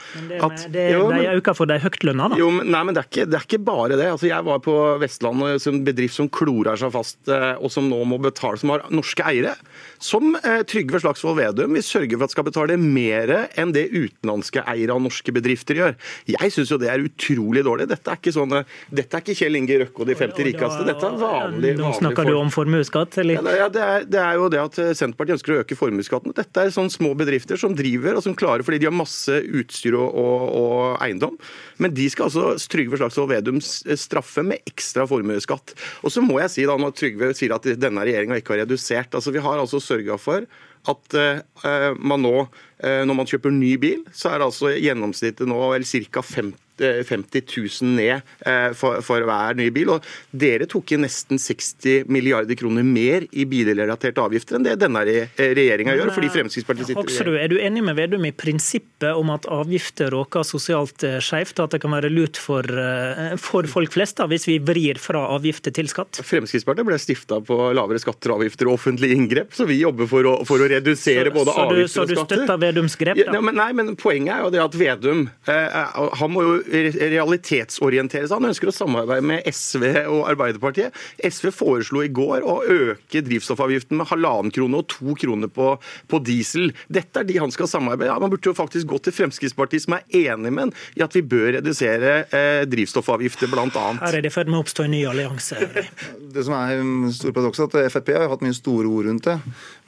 at 0.41 0.67
det, 0.73 0.87
jo, 0.95 1.07
men, 1.11 1.21
de 1.21 1.39
øker 1.41 1.57
for 1.57 1.71
de 1.71 1.79
høytlønna, 1.83 2.31
da. 2.33 2.41
Jo, 2.41 2.51
men, 2.55 2.71
nei, 2.73 2.83
men 2.87 2.97
det 2.97 3.05
er, 3.05 3.11
ikke, 3.11 3.27
det 3.31 3.39
er, 3.39 3.47
ikke, 3.49 3.63
bare 3.71 3.99
det. 3.99 4.09
Altså, 4.15 4.29
jeg 4.31 4.47
var 4.47 4.63
på 4.65 4.77
Vestlandet 5.03 5.65
som 5.65 5.81
bedrift 5.87 6.17
som 6.17 6.31
klorer 6.33 6.81
seg 6.81 6.93
fast, 6.95 7.21
eh, 7.31 7.53
og 7.59 7.73
som 7.73 7.89
nå 7.91 8.01
må 8.09 8.21
betale, 8.23 8.61
som 8.61 8.75
har 8.75 8.87
norske 8.93 9.25
eiere. 9.27 9.57
Som 10.01 10.35
eh, 10.39 10.63
Trygve 10.69 11.03
Slagsvold 11.03 11.39
Vedum 11.41 11.77
vil 11.77 11.87
sørge 11.87 12.17
for 12.17 12.27
at 12.27 12.35
skal 12.35 12.47
betale 12.49 12.79
mer 12.81 13.33
enn 13.59 13.75
det 13.77 13.89
utenlandske 13.93 14.65
eiere 14.71 14.97
av 14.97 15.03
norske 15.05 15.35
bedrifter 15.35 15.81
gjør. 15.81 15.97
Jeg 16.31 16.55
syns 16.55 16.73
jo 16.73 16.81
det 16.81 16.91
er 16.93 17.05
utrolig 17.05 17.65
dårlig. 17.67 17.89
Dette 17.91 18.13
er 18.13 18.21
ikke, 18.21 18.35
sånne, 18.35 18.63
dette 18.93 19.17
er 19.17 19.25
ikke 19.25 19.37
Kjell 19.39 19.59
Inge 19.61 19.81
Røkke 19.85 20.05
og 20.05 20.11
de 20.11 20.17
50 20.19 20.49
rikeste. 20.51 20.87
Dette 20.89 21.11
er 21.11 21.19
vanlig, 21.21 21.75
Nå 21.81 21.93
snakker 21.99 22.29
du 22.29 22.35
om 22.39 22.53
formuesskatt, 22.55 23.21
eller? 23.23 23.41
Ja, 23.61 23.69
det, 23.73 23.85
er, 23.85 24.07
det, 24.09 24.21
er, 24.23 24.39
jo 24.41 24.49
det 24.53 24.63
at 24.63 24.79
Senterpartiet 24.99 25.39
ønsker 25.39 25.57
å 25.57 25.61
øke 25.65 25.79
formuesskatten. 25.79 26.35
Dette 26.37 26.65
er 26.65 26.75
sånne 26.75 26.93
små 26.95 27.13
bedrifter 27.19 27.61
som 27.61 27.75
driver 27.77 28.20
og 28.21 28.27
som 28.27 28.37
klarer 28.39 28.65
fordi 28.67 28.83
de 28.83 28.89
har 28.91 28.97
masse 28.97 29.41
utstyr 29.57 29.97
og, 29.99 30.15
og, 30.21 30.47
og 30.61 30.81
eiendom. 31.05 31.37
Men 31.81 31.95
de 31.97 32.07
skal 32.13 32.29
altså 32.29 32.55
Trygve 32.71 33.01
Slagsvold 33.01 33.33
Vedum 33.33 33.61
straffe 33.61 34.45
med 34.47 34.63
ekstra 34.69 35.07
formuesskatt. 35.11 35.75
Og 36.05 36.13
så 36.13 36.23
må 36.25 36.39
jeg 36.43 36.55
si 36.55 36.67
da, 36.69 36.77
når 36.81 36.97
Trygve 36.97 37.33
sier 37.37 37.57
at 37.57 37.69
denne 37.81 38.05
regjeringa 38.07 38.41
ikke 38.41 38.55
har 38.55 38.65
redusert 38.67 39.17
altså 39.17 39.33
Vi 39.35 39.43
har 39.43 39.61
altså 39.61 39.81
sørga 39.83 40.19
for 40.21 40.47
at 40.89 41.17
uh, 41.17 41.93
man 42.01 42.23
nå, 42.25 42.37
uh, 42.47 43.03
når 43.05 43.17
man 43.17 43.29
kjøper 43.29 43.53
ny 43.53 43.75
bil, 43.81 44.05
så 44.17 44.31
er 44.31 44.41
det 44.41 44.49
altså 44.49 44.73
gjennomsnittet 44.73 45.49
nå 45.49 45.59
vel 45.75 45.85
ca. 45.85 46.25
50 46.25 46.55
50 46.81 47.45
000 47.83 47.95
ned 47.97 48.21
eh, 48.47 48.71
for, 48.77 49.01
for, 49.05 49.25
hver 49.27 49.59
ny 49.59 49.69
bil. 49.75 49.95
Og 49.97 50.07
dere 50.31 50.69
tok 50.71 50.95
inn 50.95 51.05
nesten 51.05 51.41
60 51.41 52.09
milliarder 52.13 52.59
kroner 52.59 52.87
mer 52.87 53.27
i 53.31 53.47
bilrelaterte 53.49 54.23
avgifter 54.23 54.59
enn 54.59 54.67
det 54.67 54.77
denne 54.81 55.03
regjeringa 55.05 55.97
gjør, 55.97 56.13
fordi 56.17 56.33
Fremskrittspartiet 56.35 56.91
sitter 56.91 57.01
Hoksrud, 57.01 57.37
Er 57.41 57.53
du 57.53 57.59
enig 57.61 57.85
med 57.87 57.99
Vedum 57.99 58.25
i 58.29 58.33
prinsippet 58.35 59.11
om 59.17 59.33
at 59.35 59.49
avgifter 59.51 60.13
råker 60.15 60.47
sosialt 60.47 61.05
eh, 61.07 61.19
skjevt, 61.25 61.63
at 61.63 61.77
det 61.77 61.83
kan 61.85 61.95
være 61.95 62.11
lurt 62.13 62.41
for, 62.41 62.65
eh, 62.65 63.37
for 63.41 63.69
folk 63.71 63.95
flest 63.95 64.21
da, 64.21 64.29
hvis 64.31 64.47
vi 64.49 64.59
vrir 64.63 65.01
fra 65.01 65.27
avgifter 65.37 65.75
til 65.75 65.91
skatt? 65.91 66.23
Fremskrittspartiet 66.27 66.89
ble 66.89 67.01
stifta 67.01 67.41
på 67.45 67.59
lavere 67.77 68.01
skatter 68.03 68.35
og 68.35 68.41
avgifter 68.41 68.71
og 68.71 68.79
offentlige 68.79 69.17
inngrep, 69.17 69.55
så 69.57 69.67
vi 69.69 69.81
jobber 69.81 70.09
for 70.11 70.29
å, 70.29 70.37
for 70.49 70.63
å 70.63 70.71
redusere 70.71 71.29
så, 71.29 71.37
både 71.37 71.55
så 71.55 71.67
avgifter 71.67 71.77
du, 71.77 71.85
og 71.85 71.91
skatter. 71.91 72.15
Så 72.15 72.25
du 72.31 72.45
støtter 72.45 72.63
Vedums 72.65 72.97
grep, 73.01 73.21
da? 73.21 73.37
Ja, 73.39 73.45
men, 73.45 73.59
nei, 73.59 73.71
men 73.77 73.95
poenget 74.01 74.37
er 74.37 74.47
jo 74.47 74.53
det 74.55 74.63
at 74.65 74.77
Vedum 74.81 75.27
eh, 75.51 75.81
han 76.21 76.33
må 76.33 76.45
jo 76.47 76.57
realitetsorientere 76.71 78.27
seg. 78.27 78.37
Han 78.39 78.51
ønsker 78.51 78.71
å 78.71 78.75
samarbeide 78.75 79.27
med 79.27 79.47
SV 79.51 79.85
og 80.07 80.25
Arbeiderpartiet. 80.31 80.97
SV 81.25 81.51
foreslo 81.55 82.05
i 82.05 82.13
går 82.15 82.47
å 82.47 82.61
øke 82.71 83.23
drivstoffavgiften 83.27 84.01
med 84.01 84.11
halvannen 84.11 84.55
krone 84.55 84.81
og 84.81 84.89
to 84.93 85.17
kroner 85.19 85.51
på, 85.53 85.75
på 86.11 86.23
diesel. 86.25 86.71
Dette 86.93 87.23
er 87.23 87.29
de 87.29 87.39
han 87.43 87.55
skal 87.55 87.71
samarbeide 87.71 88.15
med. 88.15 88.27
Man 88.27 88.35
burde 88.35 88.51
jo 88.51 88.57
faktisk 88.57 88.91
gå 88.91 89.01
til 89.05 89.17
Fremskrittspartiet, 89.17 89.87
som 89.87 89.99
er 89.99 90.07
enig 90.33 90.53
med 90.55 90.69
ham 90.69 90.75
i 90.97 91.05
at 91.05 91.15
vi 91.17 91.25
bør 91.27 91.55
redusere 91.59 92.15
eh, 92.27 92.63
drivstoffavgifter, 92.71 93.51
bl.a. 93.51 93.87
Her 94.01 94.19
er 94.19 94.25
det 94.25 94.33
i 94.33 94.35
ferd 94.35 94.51
med 94.51 94.61
å 94.61 94.65
oppstå 94.65 94.87
en 94.87 94.95
ny 94.95 95.05
allianse. 95.11 95.59
Det 96.31 96.45
som 96.47 96.55
er 96.55 96.79
store 97.17 97.35
paradokset, 97.35 97.75
at 97.75 97.91
Frp 97.91 98.13
har 98.15 98.29
hatt 98.31 98.43
mye 98.45 98.55
store 98.55 98.87
ord 98.87 99.09
rundt 99.09 99.27
det. 99.27 99.35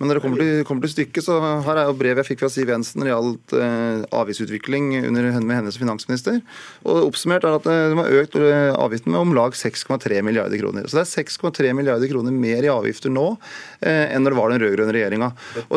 Men 0.01 0.11
når 0.11 0.19
det 0.19 0.23
kommer 0.25 0.43
til, 0.43 0.65
kommer 0.67 0.83
til 0.83 0.93
stykket, 0.97 1.23
så 1.23 1.37
her 1.67 1.79
er 1.79 1.87
jo 1.87 1.95
brevet 1.99 2.23
jeg 2.23 2.33
fikk 2.33 2.43
fra 2.43 2.51
Siv 2.51 2.73
Jensen 2.73 2.99
når 2.99 3.07
det 3.07 3.13
gjaldt 3.13 3.55
eh, 3.59 4.03
avgiftsutvikling 4.19 4.89
under, 5.05 5.29
henne 5.37 5.47
med 5.47 5.61
henne 5.61 5.75
som 5.75 5.85
finansminister. 5.85 6.41
Og 6.83 7.09
Oppsummert 7.09 7.45
er 7.47 7.57
at 7.57 7.67
eh, 7.71 7.83
de 7.93 7.99
har 7.99 8.17
økt 8.23 8.37
eh, 8.39 8.71
avgiften 8.75 9.15
med 9.15 9.21
om 9.23 9.35
lag 9.37 9.55
6,3 9.57 10.23
milliarder 10.27 10.59
kroner. 10.59 10.89
Så 10.89 10.99
det 10.99 11.05
er 11.05 11.27
6,3 11.29 11.73
milliarder 11.79 12.11
kroner 12.11 12.35
mer 12.35 12.67
i 12.67 12.71
avgifter 12.73 13.13
nå 13.13 13.27
eh, 13.81 14.11
enn 14.13 14.25
når 14.25 14.35
det 14.35 14.39
var 14.41 14.53
den 14.53 14.63
rød-grønne 14.65 14.97
regjeringa. 14.97 15.31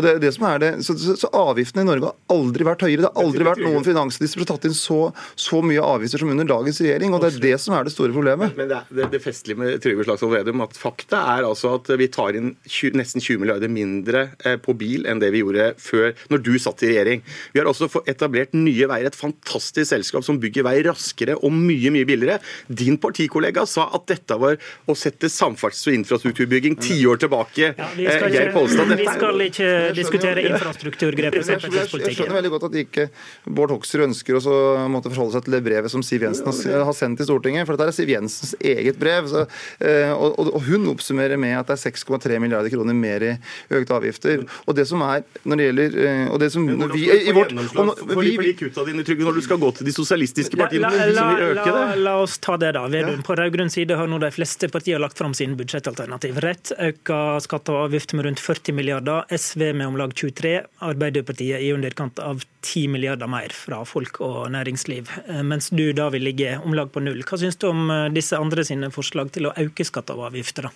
Det, 0.06 0.16
det 0.24 0.32
som 0.36 0.48
er 0.50 0.64
det, 0.64 0.72
så, 0.86 0.98
så, 1.00 1.18
så, 1.22 1.32
avgiftene 1.36 1.86
i 1.86 1.90
Norge 1.92 2.10
har 2.10 2.38
aldri 2.38 2.68
vært 2.68 2.86
høyere. 2.88 3.04
Det 3.04 3.12
har 3.12 3.26
aldri 3.26 3.48
vært 3.48 3.64
noen 3.66 3.86
finansminister 3.86 4.40
som 4.40 4.46
har 4.46 4.52
tatt 4.54 4.70
inn 4.70 4.78
så, 4.78 5.00
så, 5.38 5.62
mye 5.66 5.86
avgifter 5.86 6.24
som 6.24 6.34
under 6.34 6.50
dagens 6.50 6.82
regjering. 6.82 7.14
og 7.14 7.24
Det 7.24 7.32
er 7.34 7.42
det 7.46 7.56
som 7.62 7.78
er 7.78 7.86
det 7.86 7.94
store 7.94 8.16
problemet. 8.16 8.58
Men 8.58 8.72
det, 8.72 8.82
det, 8.90 9.10
det 9.14 9.22
festlige 9.24 9.62
med 9.62 9.78
Trygve 9.84 10.08
Slagsvold 10.08 10.36
Vedum 10.40 10.66
at 10.66 10.78
fakta 10.80 11.22
er 11.36 11.46
altså 11.48 11.76
at 11.78 11.92
vi 12.00 12.10
tar 12.12 12.38
inn 12.38 12.56
20, 12.66 12.98
nesten 13.02 13.24
20 13.24 13.44
milliarder 13.44 13.72
mindre 13.72 14.28
på 14.66 14.76
bil 14.78 15.06
enn 15.10 15.22
det 15.22 15.32
vi 15.34 15.42
gjorde 15.44 15.72
før, 15.82 16.14
når 16.34 16.44
du 16.46 16.54
satt 16.62 16.84
i 16.86 16.92
regjering. 16.92 17.24
Vi 17.54 17.62
har 17.62 17.70
også 17.70 17.90
etablert 18.10 18.56
Nye 18.58 18.90
Veier, 18.90 19.10
et 19.10 19.18
fantastisk 19.18 19.90
selskap 19.92 20.26
som 20.26 20.40
bygger 20.42 20.66
vei 20.66 20.75
raskere 20.86 21.06
raskere 21.06 21.36
og 21.40 21.54
mye 21.54 21.92
mye 21.94 22.06
billigere. 22.08 22.40
Din 22.68 22.98
partikollega 22.98 23.66
sa 23.66 23.90
at 23.94 24.08
dette 24.08 24.38
var 24.40 24.58
å 24.88 24.96
sette 24.96 25.30
samferdsels- 25.32 25.88
og 25.90 25.98
infrastrukturbygging 26.00 26.78
tiår 26.82 27.20
tilbake. 27.22 27.74
Ja, 27.78 27.90
vi, 27.96 28.08
skal 28.10 28.30
eh, 28.30 28.46
ikke, 28.46 28.96
vi 28.96 29.08
skal 29.10 29.46
ikke 29.46 29.70
diskutere 29.96 30.46
infrastrukturgrep 30.50 31.36
Jeg, 31.36 31.46
jeg, 31.46 32.16
skjønner 32.16 32.38
veldig 32.40 32.52
godt 32.54 32.68
at 32.70 32.78
ikke 32.80 33.08
Bård 33.46 33.74
Hoksrud 33.76 34.08
ønsker 34.08 34.40
å 34.40 34.56
måtte 34.92 35.12
forholde 35.12 35.36
seg 35.36 35.46
til 35.46 35.58
det 35.58 35.64
brevet 35.66 35.92
som 35.92 36.04
Siv 36.06 36.26
Jensen 36.26 36.50
har 36.50 36.96
sendt 36.98 37.20
til 37.22 37.30
Stortinget. 37.30 37.68
For 37.68 37.78
dette 37.78 37.94
er 37.94 37.98
Siv 37.98 38.12
Jensens 38.12 38.56
eget 38.60 39.00
brev. 39.00 39.30
Så, 39.32 39.46
eh, 39.80 40.12
og, 40.14 40.40
og, 40.46 40.62
hun 40.66 40.88
oppsummerer 40.92 41.40
med 41.42 41.58
at 41.60 41.70
det 41.70 41.78
er 41.78 41.94
6,3 41.94 42.40
milliarder 42.42 42.74
kroner 42.74 42.98
mer 42.98 43.26
i 43.26 43.34
økte 43.76 43.98
avgifter. 43.98 44.46
Og 44.66 44.78
det 44.78 44.88
som 44.90 45.04
er 45.06 45.26
når 45.46 45.62
det 45.62 45.70
gjelder 45.70 46.00
eh, 46.06 46.26
og 46.32 46.42
det 46.42 46.52
som 46.54 46.66
vi, 46.66 47.06
i 47.06 47.34
vårt, 47.36 47.54
og, 47.54 48.22
vi, 48.22 48.36
dine, 48.36 49.06
Trygve, 49.06 49.28
når 49.28 49.40
du 49.40 49.44
skal 49.46 49.60
gå 49.62 49.70
til 49.78 49.88
de 49.88 49.94
sosialistiske 49.96 50.58
partiene? 50.58 50.65
La, 50.74 50.92
la, 51.14 51.96
la, 51.96 52.16
oss 52.22 52.38
ta 52.44 52.58
det, 52.58 52.72
da. 52.78 52.86
Vedum. 52.92 53.22
På 53.26 53.36
rød-grønn 53.38 53.70
side 53.74 53.98
har 54.00 54.10
nå 54.10 54.20
de 54.24 54.32
fleste 54.34 54.70
partier 54.74 55.02
lagt 55.02 55.18
fram 55.18 55.34
sine 55.38 55.58
budsjettalternativ. 55.60 56.40
Rett 56.44 56.74
øker 56.76 57.40
skatter 57.44 57.78
og 57.78 57.90
avgifter 57.90 58.20
med 58.20 58.30
rundt 58.30 58.44
40 58.44 58.78
milliarder, 58.78 59.26
SV 59.30 59.72
med 59.74 59.88
om 59.88 60.00
lag 60.00 60.14
23, 60.16 60.56
Arbeiderpartiet 60.90 61.62
i 61.62 61.72
underkant 61.76 62.20
av 62.20 62.44
10 62.66 62.88
milliarder 62.88 63.30
mer 63.30 63.54
fra 63.54 63.84
folk 63.86 64.20
og 64.26 64.50
næringsliv, 64.52 65.12
eh, 65.28 65.44
mens 65.44 65.70
du 65.70 65.94
da 65.94 66.10
vil 66.14 66.26
ligge 66.26 66.58
om 66.64 66.74
lag 66.74 66.92
på 66.92 67.04
null. 67.04 67.22
Hva 67.28 67.40
syns 67.42 67.60
du 67.62 67.70
om 67.70 67.90
eh, 67.92 68.10
disse 68.16 68.38
andre 68.38 68.66
sine 68.66 68.92
forslag 68.94 69.32
til 69.36 69.50
å 69.50 69.54
øke 69.66 69.86
skatter 69.86 70.18
og 70.18 70.32
avgifter? 70.32 70.70
da? 70.70 70.74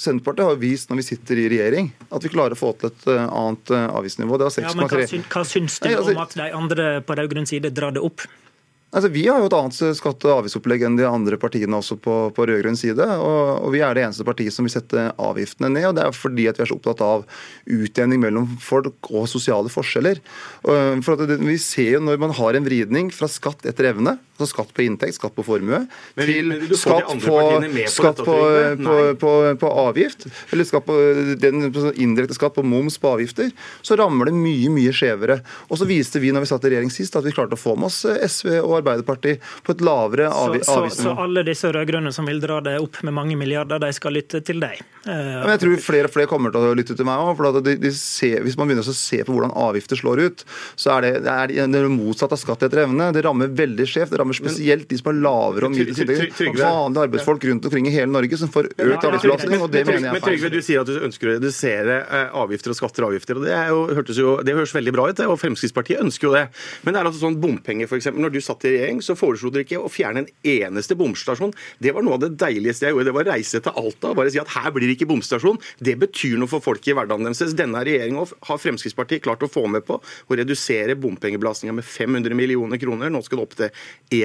Senterpartiet 0.00 0.48
har 0.48 0.60
vist 0.62 0.88
når 0.88 1.02
vi 1.02 1.06
sitter 1.10 1.40
i 1.42 1.48
regjering 1.52 1.90
at 2.08 2.24
vi 2.24 2.30
klarer 2.32 2.56
å 2.56 2.60
få 2.60 2.72
til 2.80 2.88
et 2.88 3.08
eh, 3.12 3.24
annet 3.28 3.74
avgiftsnivå. 3.76 4.40
Det 4.40 4.48
var 4.48 4.56
6,3. 4.56 4.64
Ja, 4.64 4.74
men 4.80 4.92
hva, 4.92 5.24
hva 5.36 5.46
syns 5.52 5.80
du 5.84 5.90
altså, 5.92 6.14
om 6.14 6.22
at 6.24 6.36
de 6.40 6.50
andre 6.62 6.90
på 7.04 7.18
rød-grønn 7.20 7.50
side 7.50 7.74
drar 7.76 7.96
det 7.96 8.04
opp? 8.04 8.24
Altså, 8.88 9.10
vi 9.12 9.26
har 9.28 9.42
jo 9.42 9.48
et 9.50 9.54
annet 9.56 9.96
skatte- 9.98 10.30
og 10.30 10.38
avgiftsopplegg 10.38 10.86
enn 10.86 10.94
de 10.96 11.04
andre 11.04 11.36
partiene 11.40 11.76
også 11.76 11.98
på, 12.00 12.14
på 12.32 12.46
rød-grønn 12.48 12.78
side. 12.78 13.04
Og, 13.04 13.40
og, 13.60 13.68
Vi 13.74 13.82
er 13.84 13.92
det 13.92 14.06
eneste 14.06 14.24
partiet 14.24 14.54
som 14.54 14.64
vil 14.64 14.72
sette 14.72 15.10
avgiftene 15.20 15.68
ned. 15.74 15.90
og 15.90 15.98
Det 15.98 16.06
er 16.06 16.16
fordi 16.16 16.46
at 16.48 16.56
vi 16.56 16.64
er 16.64 16.70
så 16.70 16.78
opptatt 16.78 17.02
av 17.04 17.26
utjevning 17.68 18.22
mellom 18.22 18.48
folk 18.64 19.10
og 19.12 19.28
sosiale 19.28 19.68
forskjeller. 19.68 20.22
For 21.04 21.20
det, 21.20 21.36
vi 21.42 21.58
ser 21.60 21.98
jo 21.98 22.04
når 22.06 22.22
man 22.24 22.32
har 22.40 22.56
en 22.56 22.64
vridning 22.64 23.12
fra 23.12 23.28
skatt 23.28 23.68
etter 23.68 23.92
evne, 23.92 24.16
altså 24.38 24.48
skatt 24.52 24.72
på 24.74 24.84
inntekt, 24.86 25.16
skatt 25.18 25.34
på 25.34 25.44
formue, 25.46 25.80
Men- 26.16 26.26
til 26.26 26.48
men 26.48 26.76
skatt 26.78 27.08
på, 27.24 27.38
skatt 27.90 28.16
på, 28.22 28.36
på, 28.84 28.96
på, 29.18 29.32
på 29.58 29.70
avgift, 29.84 30.26
eller 30.52 30.64
skatt 30.64 30.86
på 30.86 30.96
den 31.40 31.68
indirekte 31.94 32.34
skatt 32.34 32.54
på 32.54 32.62
moms 32.62 32.98
på 32.98 33.10
avgifter, 33.16 33.50
så 33.82 33.98
rammer 33.98 34.30
det 34.30 34.34
mye 34.38 34.70
mye 34.70 34.92
skjevere. 34.94 35.40
Og 35.68 35.78
så 35.78 35.88
viste 35.88 36.20
vi 36.22 36.32
når 36.32 36.46
vi 36.46 36.50
satt 36.52 36.64
i 36.64 36.72
regjering 36.74 36.92
sist, 36.92 37.16
at 37.18 37.26
vi 37.26 37.34
klarte 37.34 37.58
å 37.58 37.60
få 37.60 37.76
med 37.76 37.90
oss 37.90 38.04
eh, 38.08 38.22
SV 38.28 38.60
og 38.62 38.78
Arbeiderpartiet 38.80 39.42
på 39.66 39.74
et 39.74 39.82
lavere 39.84 40.30
Så, 40.30 40.62
så, 40.64 41.02
så 41.02 41.14
alle 41.18 41.44
disse 41.46 41.70
rød-grønne 41.72 42.12
som 42.14 42.28
vil 42.28 42.40
dra 42.42 42.60
det 42.64 42.78
opp 42.82 43.02
med 43.06 43.16
mange 43.16 43.36
milliarder, 43.38 43.80
de 43.82 43.90
skal 43.96 44.16
lytte 44.16 44.40
til 44.44 44.60
deg? 44.62 44.80
Ja, 45.08 45.42
Men 45.44 45.54
jeg 45.56 45.62
tror 45.64 45.82
flere 45.82 46.08
og 46.10 46.14
flere 46.14 46.28
kommer 46.30 46.52
til 46.52 46.68
å 46.68 46.76
lytte 46.76 46.96
til 46.98 47.06
meg 47.08 47.22
òg. 47.22 47.60
De, 47.64 47.76
de 47.80 47.92
hvis 48.44 48.56
man 48.58 48.68
begynner 48.68 48.86
å 48.86 48.96
se 48.96 49.22
på 49.24 49.34
hvordan 49.34 49.54
avgifter 49.56 49.98
slår 49.98 50.22
ut, 50.26 50.44
så 50.78 50.96
er 50.96 51.06
det, 51.06 51.12
det 51.24 51.32
er 51.32 51.54
det 51.68 51.80
er 51.80 51.88
motsatt 51.92 52.34
av 52.34 52.40
skatt 52.40 52.64
etter 52.66 52.84
evne. 52.84 53.10
Det 53.14 53.22
rammer 53.24 53.50
veldig 53.56 53.86
skjevt. 53.88 54.12
Det 54.12 54.20
rammer 54.20 54.27
spesielt 54.36 54.88
de 54.88 54.98
som 54.98 55.10
har 55.12 55.18
lavere 55.22 55.68
og 55.68 55.72
middels 55.72 55.98
inntekter. 56.02 56.52
Vanlige 56.58 57.04
arbeidsfolk 57.08 57.44
rundt 57.48 57.68
omkring 57.70 57.86
i 57.88 57.92
hele 57.94 58.10
Norge 58.12 58.38
som 58.40 58.50
får 58.52 58.70
økt 58.74 59.06
arbeidsbelastning, 59.08 59.60
og 59.64 59.70
det 59.72 59.84
mener 59.86 60.08
jeg 60.08 60.12
Men 60.12 60.22
er 60.22 60.26
feil. 60.26 60.50
du 60.52 60.62
sier 60.62 60.80
at 60.82 60.86
du 60.86 61.00
ønsker 61.08 61.30
å 61.30 61.34
redusere 61.38 61.98
eh, 62.04 62.36
avgifter 62.42 62.74
og 62.74 62.78
skatter 62.80 63.06
og 63.06 63.12
avgifter. 63.12 63.36
og 63.40 63.46
Det, 63.46 63.56
jo, 63.68 63.80
hørtes 63.98 64.20
jo, 64.20 64.36
det 64.44 64.54
høres 64.58 64.74
veldig 64.74 64.92
bra 64.96 65.08
ut, 65.08 65.20
og 65.28 65.38
Fremskrittspartiet 65.40 66.02
ønsker 66.02 66.28
jo 66.28 66.34
det. 66.34 66.44
Men 66.84 66.94
det 66.94 67.00
er 67.00 67.10
altså 67.10 67.22
sånn 67.24 67.38
bompenger, 67.40 67.88
eksempel. 67.98 68.22
Når 68.26 68.34
du 68.36 68.40
satt 68.44 68.64
i 68.68 68.74
regjering, 68.76 69.02
så 69.04 69.16
foreslo 69.18 69.50
dere 69.54 69.66
ikke 69.66 69.80
å 69.80 69.90
fjerne 69.92 70.24
en 70.24 70.30
eneste 70.42 70.96
bomstasjon. 70.98 71.52
Det 71.78 71.94
var 71.94 72.02
noe 72.06 72.18
av 72.18 72.24
det 72.26 72.32
deiligste 72.40 72.88
jeg 72.88 72.96
gjorde. 72.96 73.08
Det 73.08 73.16
var 73.16 73.28
å 73.28 73.32
reise 73.32 73.62
til 73.64 73.78
Alta 73.82 74.12
og 74.12 74.18
bare 74.20 74.32
si 74.34 74.40
at 74.42 74.52
her 74.56 74.70
blir 74.74 74.88
det 74.88 74.96
ikke 74.98 75.10
bomstasjon. 75.10 75.60
Det 75.78 75.96
betyr 76.00 76.38
noe 76.40 76.50
for 76.50 76.64
folk 76.64 76.86
i 76.88 76.96
hverdagen 76.96 77.24
deres. 77.28 77.54
Denne 77.58 77.82
regjeringa 77.86 78.26
har 78.48 78.60
Fremskrittspartiet 78.62 79.22
klart 79.24 79.44
å 79.46 79.50
få 79.50 79.66
med 79.70 79.86
på 79.88 79.98
å 79.98 80.38
redusere 80.38 80.96
bompengebelastninga 80.98 81.76
med 81.78 81.86
500 81.86 82.34
millioner 82.38 82.80
kroner. 82.80 83.10
Nå 83.12 83.22
skal 83.26 83.40
det 83.40 83.46
opp 83.46 83.56
til 83.58 83.70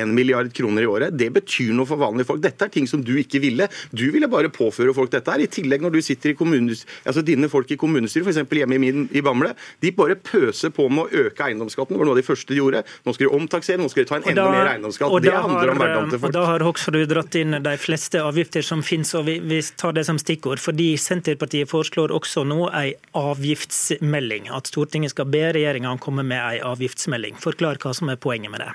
1 0.02 0.14
milliard 0.14 0.52
kroner 0.54 0.84
i 0.84 0.90
året. 0.90 1.18
Det 1.18 1.30
betyr 1.34 1.74
noe 1.78 1.86
for 1.90 1.98
vanlige 2.02 2.28
folk. 2.30 2.42
Dette 2.44 2.66
er 2.68 2.74
ting 2.74 2.88
som 2.90 3.04
du 3.04 3.14
ikke 3.22 3.42
ville. 3.44 3.68
Du 3.94 4.06
ville 4.14 4.28
bare 4.32 4.50
påføre 4.54 4.94
folk 4.96 5.12
dette 5.14 5.32
her. 5.32 5.40
I 5.44 5.48
tillegg 5.48 5.82
når 5.82 5.92
du 5.98 6.02
sitter 6.02 6.34
i 6.34 6.38
kommunes, 6.38 6.86
altså 7.06 7.24
dine 7.26 7.50
folk 7.50 7.72
i 7.72 7.78
kommunestyret, 7.80 8.28
f.eks. 8.28 8.44
hjemme 8.54 8.76
i 8.76 8.82
min 8.84 9.08
i 9.14 9.22
Bamble, 9.26 9.54
de 9.82 9.92
bare 9.96 10.16
pøser 10.16 10.70
på 10.76 10.90
med 10.92 11.06
å 11.08 11.26
øke 11.28 11.48
eiendomsskatten. 11.48 11.96
Det 11.96 12.00
var 12.04 12.10
noe 12.12 12.18
av 12.18 12.22
de 12.22 12.28
første 12.28 12.54
de 12.54 12.60
gjorde. 12.62 12.84
Nå 13.06 13.14
skal 13.16 13.28
de 13.30 13.34
omtaksere, 13.40 13.82
nå 13.82 13.90
skal 13.92 14.04
de 14.06 14.10
ta 14.10 14.20
en 14.22 14.28
enda 14.34 14.44
da- 14.44 14.52
mer 14.52 14.72
eiendomsskatt. 14.76 15.10
Det 15.24 15.34
handler 15.34 15.54
handler 15.54 15.72
om 15.72 15.78
har- 15.78 15.88
hverdagen 15.88 16.10
til 16.14 16.26
Og 16.28 16.34
da 16.34 16.46
har 16.46 16.60
Hoksrud 16.60 17.08
dratt 17.10 17.36
inn 17.36 17.52
de 17.64 17.78
fleste 17.78 18.20
avgifter 18.22 18.64
som 18.64 18.82
finnes, 18.82 19.14
og 19.16 19.26
vi, 19.26 19.40
vi 19.40 19.62
tar 19.78 19.94
det 19.94 20.06
som 20.06 20.18
stikkord. 20.18 20.60
Fordi 20.60 20.94
Senterpartiet 20.98 21.70
foreslår 21.70 22.12
også 22.16 22.46
nå 22.48 22.70
en 22.74 22.94
avgiftsmelding. 23.14 24.50
At 24.54 24.68
Stortinget 24.72 25.14
skal 25.14 25.26
be 25.32 25.44
regjeringa 25.54 25.94
komme 26.04 26.24
med 26.26 26.38
en 26.40 26.68
avgiftsmelding. 26.74 27.38
Forklar 27.44 27.78
hva 27.82 27.94
som 27.96 28.10
er 28.12 28.20
poenget 28.22 28.52
med 28.54 28.64
det. 28.64 28.72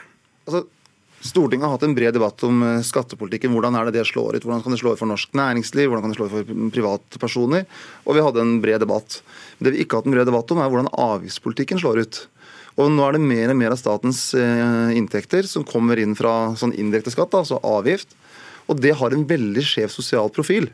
Altså, 0.49 0.65
Stortinget 1.19 1.67
har 1.67 1.75
hatt 1.75 1.83
en 1.83 1.97
bred 1.97 2.15
debatt 2.15 2.43
om 2.47 2.63
eh, 2.63 2.81
skattepolitikken. 2.87 3.51
Hvordan 3.55 3.75
er 3.75 3.89
det 3.89 3.99
det 3.99 4.07
slår 4.07 4.39
ut? 4.39 4.45
Hvordan 4.47 4.63
kan 4.63 4.75
det 4.75 4.79
slå 4.79 4.95
ut 4.95 5.01
for 5.01 5.11
norsk 5.11 5.33
næringsliv? 5.35 5.91
Hvordan 5.91 6.05
kan 6.05 6.15
det 6.15 6.19
slå 6.19 6.29
ut 6.29 6.35
for 6.35 6.71
privatpersoner? 6.77 7.67
Og 8.07 8.15
vi 8.15 8.25
hadde 8.25 8.45
en 8.45 8.59
bred 8.63 8.85
debatt. 8.85 9.21
Det 9.59 9.75
vi 9.75 9.83
ikke 9.83 9.99
har 9.99 10.05
hatt 10.05 10.11
en 10.11 10.15
bred 10.15 10.31
debatt 10.31 10.55
om, 10.55 10.63
er 10.63 10.71
hvordan 10.71 10.93
avgiftspolitikken 10.95 11.83
slår 11.83 12.05
ut. 12.07 12.21
Og 12.79 12.93
nå 12.95 13.03
er 13.03 13.17
det 13.17 13.25
mer 13.27 13.51
og 13.51 13.59
mer 13.59 13.75
av 13.75 13.81
statens 13.81 14.23
eh, 14.39 14.95
inntekter 14.95 15.49
som 15.51 15.67
kommer 15.67 15.99
inn 15.99 16.15
fra 16.19 16.55
sånn 16.59 16.77
indirekte 16.79 17.11
skatt, 17.11 17.35
altså 17.35 17.59
avgift. 17.67 18.15
Og 18.71 18.79
det 18.79 18.95
har 19.01 19.15
en 19.15 19.27
veldig 19.27 19.65
skjev 19.67 19.91
sosial 19.91 20.31
profil. 20.31 20.69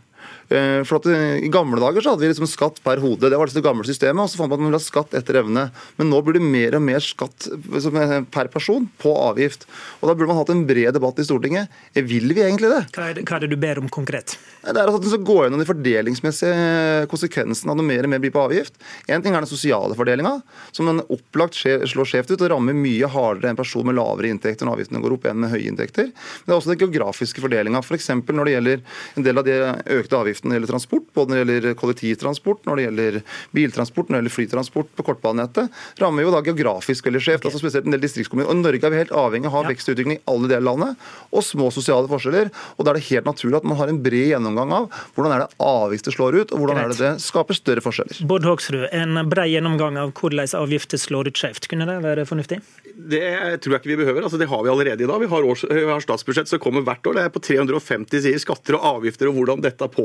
Eh, 0.49 0.83
For 0.85 1.00
at 1.00 1.09
eh, 1.11 1.45
I 1.45 1.50
gamle 1.52 1.81
dager 1.81 2.04
så 2.04 2.14
hadde 2.14 2.25
vi 2.25 2.31
liksom 2.33 2.49
skatt 2.50 2.81
per 2.85 3.00
hode. 3.02 3.31
Det 3.31 3.38
var 3.38 3.49
liksom 3.49 3.62
det 3.62 3.69
gamle 3.69 3.87
systemet. 3.88 4.23
og 4.23 4.31
Så 4.33 4.40
fant 4.40 4.50
man 4.50 4.59
at 4.59 4.64
man 4.64 4.71
ville 4.71 4.81
ha 4.81 4.85
skatt 4.85 5.16
etter 5.16 5.40
evne. 5.40 5.66
Men 5.99 6.11
nå 6.12 6.21
blir 6.25 6.38
det 6.38 6.45
mer 6.45 6.78
og 6.78 6.85
mer 6.85 7.04
skatt 7.04 7.49
er 7.49 8.26
per 8.35 8.50
person 8.52 8.88
på 9.00 9.14
avgift. 9.25 9.69
Og 10.00 10.09
Da 10.09 10.14
burde 10.14 10.31
man 10.31 10.40
hatt 10.43 10.52
en 10.54 10.66
bred 10.69 10.93
debatt 10.97 11.21
i 11.21 11.26
Stortinget. 11.26 11.73
Eh, 11.95 12.02
Vil 12.04 12.28
vi 12.35 12.45
egentlig 12.45 12.71
det? 12.73 12.83
Hva 12.95 13.11
er 13.11 13.19
det, 13.19 13.26
hva 13.28 13.38
er 13.38 13.47
det 13.47 13.52
du 13.54 13.61
ber 13.61 13.81
om 13.81 13.88
konkret? 13.88 14.37
Det 14.64 14.73
er 14.73 14.87
altså 14.87 15.00
at 15.00 15.07
man 15.07 15.12
skal 15.12 15.26
gå 15.28 15.38
gjennom 15.43 15.61
de 15.61 15.69
fordelingsmessige 15.69 17.09
konsekvensene 17.11 17.73
av 17.73 17.78
noe 17.78 17.87
mer 17.87 18.07
og 18.07 18.12
mer 18.12 18.23
blir 18.23 18.33
på 18.35 18.45
avgift. 18.45 18.78
En 19.09 19.25
ting 19.25 19.35
er 19.35 19.45
den 19.45 19.50
sosiale 19.50 19.97
fordelinga, 19.97 20.38
som 20.73 20.88
den 20.88 21.02
opplagt 21.12 21.59
slår 21.59 22.09
skjevt 22.09 22.33
ut 22.33 22.45
og 22.45 22.50
rammer 22.54 22.76
mye 22.76 23.09
hardere 23.11 23.52
en 23.52 23.59
person 23.59 23.85
med 23.87 23.97
lavere 23.99 24.31
inntekter 24.33 24.64
når 24.64 24.78
avgiftene 24.78 25.02
går 25.04 25.16
opp 25.16 25.28
enn 25.28 25.43
med 25.45 25.52
høye 25.52 25.69
inntekter. 25.69 26.09
Men 26.12 26.47
det 26.47 26.54
er 26.54 26.59
også 26.59 26.73
den 26.73 26.81
geografiske 26.81 27.45
fordelinga. 27.45 27.83
For 27.85 28.33
når 28.35 28.49
det 28.49 28.54
gjelder 28.54 28.85
en 29.19 29.26
del 29.26 29.40
av 29.40 29.47
de 29.47 29.59
økte 29.99 30.13
avgiftene 30.18 30.50
når 30.50 30.54
det 30.54 30.61
gjelder 30.61 30.73
transport, 30.75 31.06
både 31.14 31.28
når 31.30 31.37
det 31.37 31.44
gjelder 31.59 31.75
kollektivtransport, 31.80 32.61
når 32.68 32.76
det 32.80 32.85
gjelder 32.88 33.18
biltransport, 33.54 34.09
når 34.09 34.14
det 34.16 34.21
gjelder 34.23 34.35
flytransport 34.37 34.88
på 34.99 35.06
kortbanenettet, 35.09 35.71
rammer 36.00 36.23
jo 36.26 36.33
da 36.35 36.42
geografisk 36.47 37.06
veldig 37.09 37.23
skjevt. 37.25 37.44
altså 37.49 37.61
Spesielt 37.62 37.87
en 37.88 37.94
del 37.97 38.02
distriktskommuner. 38.04 38.49
Og 38.50 38.56
I 38.59 38.62
Norge 38.64 38.85
er 38.85 38.94
vi 38.94 39.00
helt 39.02 39.14
avhengig 39.14 39.47
av 39.47 39.52
å 39.52 39.56
ha 39.59 39.62
Ja. 39.64 39.68
vekst 39.75 39.88
og 39.88 39.97
utvikling 39.97 40.18
i 40.18 40.23
alle 40.30 40.49
deler 40.49 40.64
av 40.64 40.78
landet, 40.78 40.97
og 41.33 41.42
små 41.42 41.71
sosiale 41.73 42.09
forskjeller. 42.09 42.50
og 42.78 42.85
Da 42.85 42.90
er 42.90 42.94
det 42.94 43.09
helt 43.11 43.25
naturlig 43.25 43.56
at 43.56 43.64
man 43.64 43.76
har 43.78 43.88
en 43.88 44.02
bred 44.02 44.28
gjennomgang 44.30 44.73
av 44.73 44.90
hvordan 45.16 45.33
er 45.35 45.38
det 45.47 45.50
avgifter 45.59 46.12
slår 46.12 46.40
ut, 46.42 46.52
og 46.52 46.59
hvordan 46.61 46.76
er 46.78 46.88
det 46.88 46.99
det 46.99 47.21
skaper 47.21 47.54
større 47.54 47.80
forskjeller. 47.83 48.26
Bård 48.26 48.44
Hoksrud, 48.44 48.88
en 48.92 49.28
bred 49.28 49.49
gjennomgang 49.50 49.97
av 49.99 50.12
hvordan 50.12 50.47
avgifter 50.54 50.99
slår 50.99 51.28
ut 51.28 51.35
skjevt. 51.35 51.68
Kunne 51.68 51.87
det 51.87 52.02
være 52.02 52.25
fornuftig? 52.26 52.61
Det 52.94 53.61
tror 53.61 53.73
jeg 53.75 53.80
ikke 53.80 53.97
vi 53.97 54.04
behøver. 54.04 54.23
altså 54.23 54.38
Det 54.38 54.49
har 54.49 54.62
vi 54.62 54.68
allerede 54.71 55.02
i 55.02 55.06
dag. 55.06 55.18
Vi 55.21 55.26
har, 55.26 55.42
års, 55.42 55.64
vi 55.68 55.85
har 55.85 56.00
statsbudsjett 56.00 56.49
som 56.49 56.59
kommer 56.59 56.83
hvert 56.85 57.02
år. 57.06 57.14
Det 57.14 57.25
er 57.25 57.28
på 57.30 57.40
350 57.42 58.21
sider 58.23 58.38
skatter 58.38 58.75
og 58.76 59.02
avgifter 59.02 59.26
og 59.28 59.35
hvordan 59.35 59.61
dette 59.61 59.78
påvirker 59.88 60.03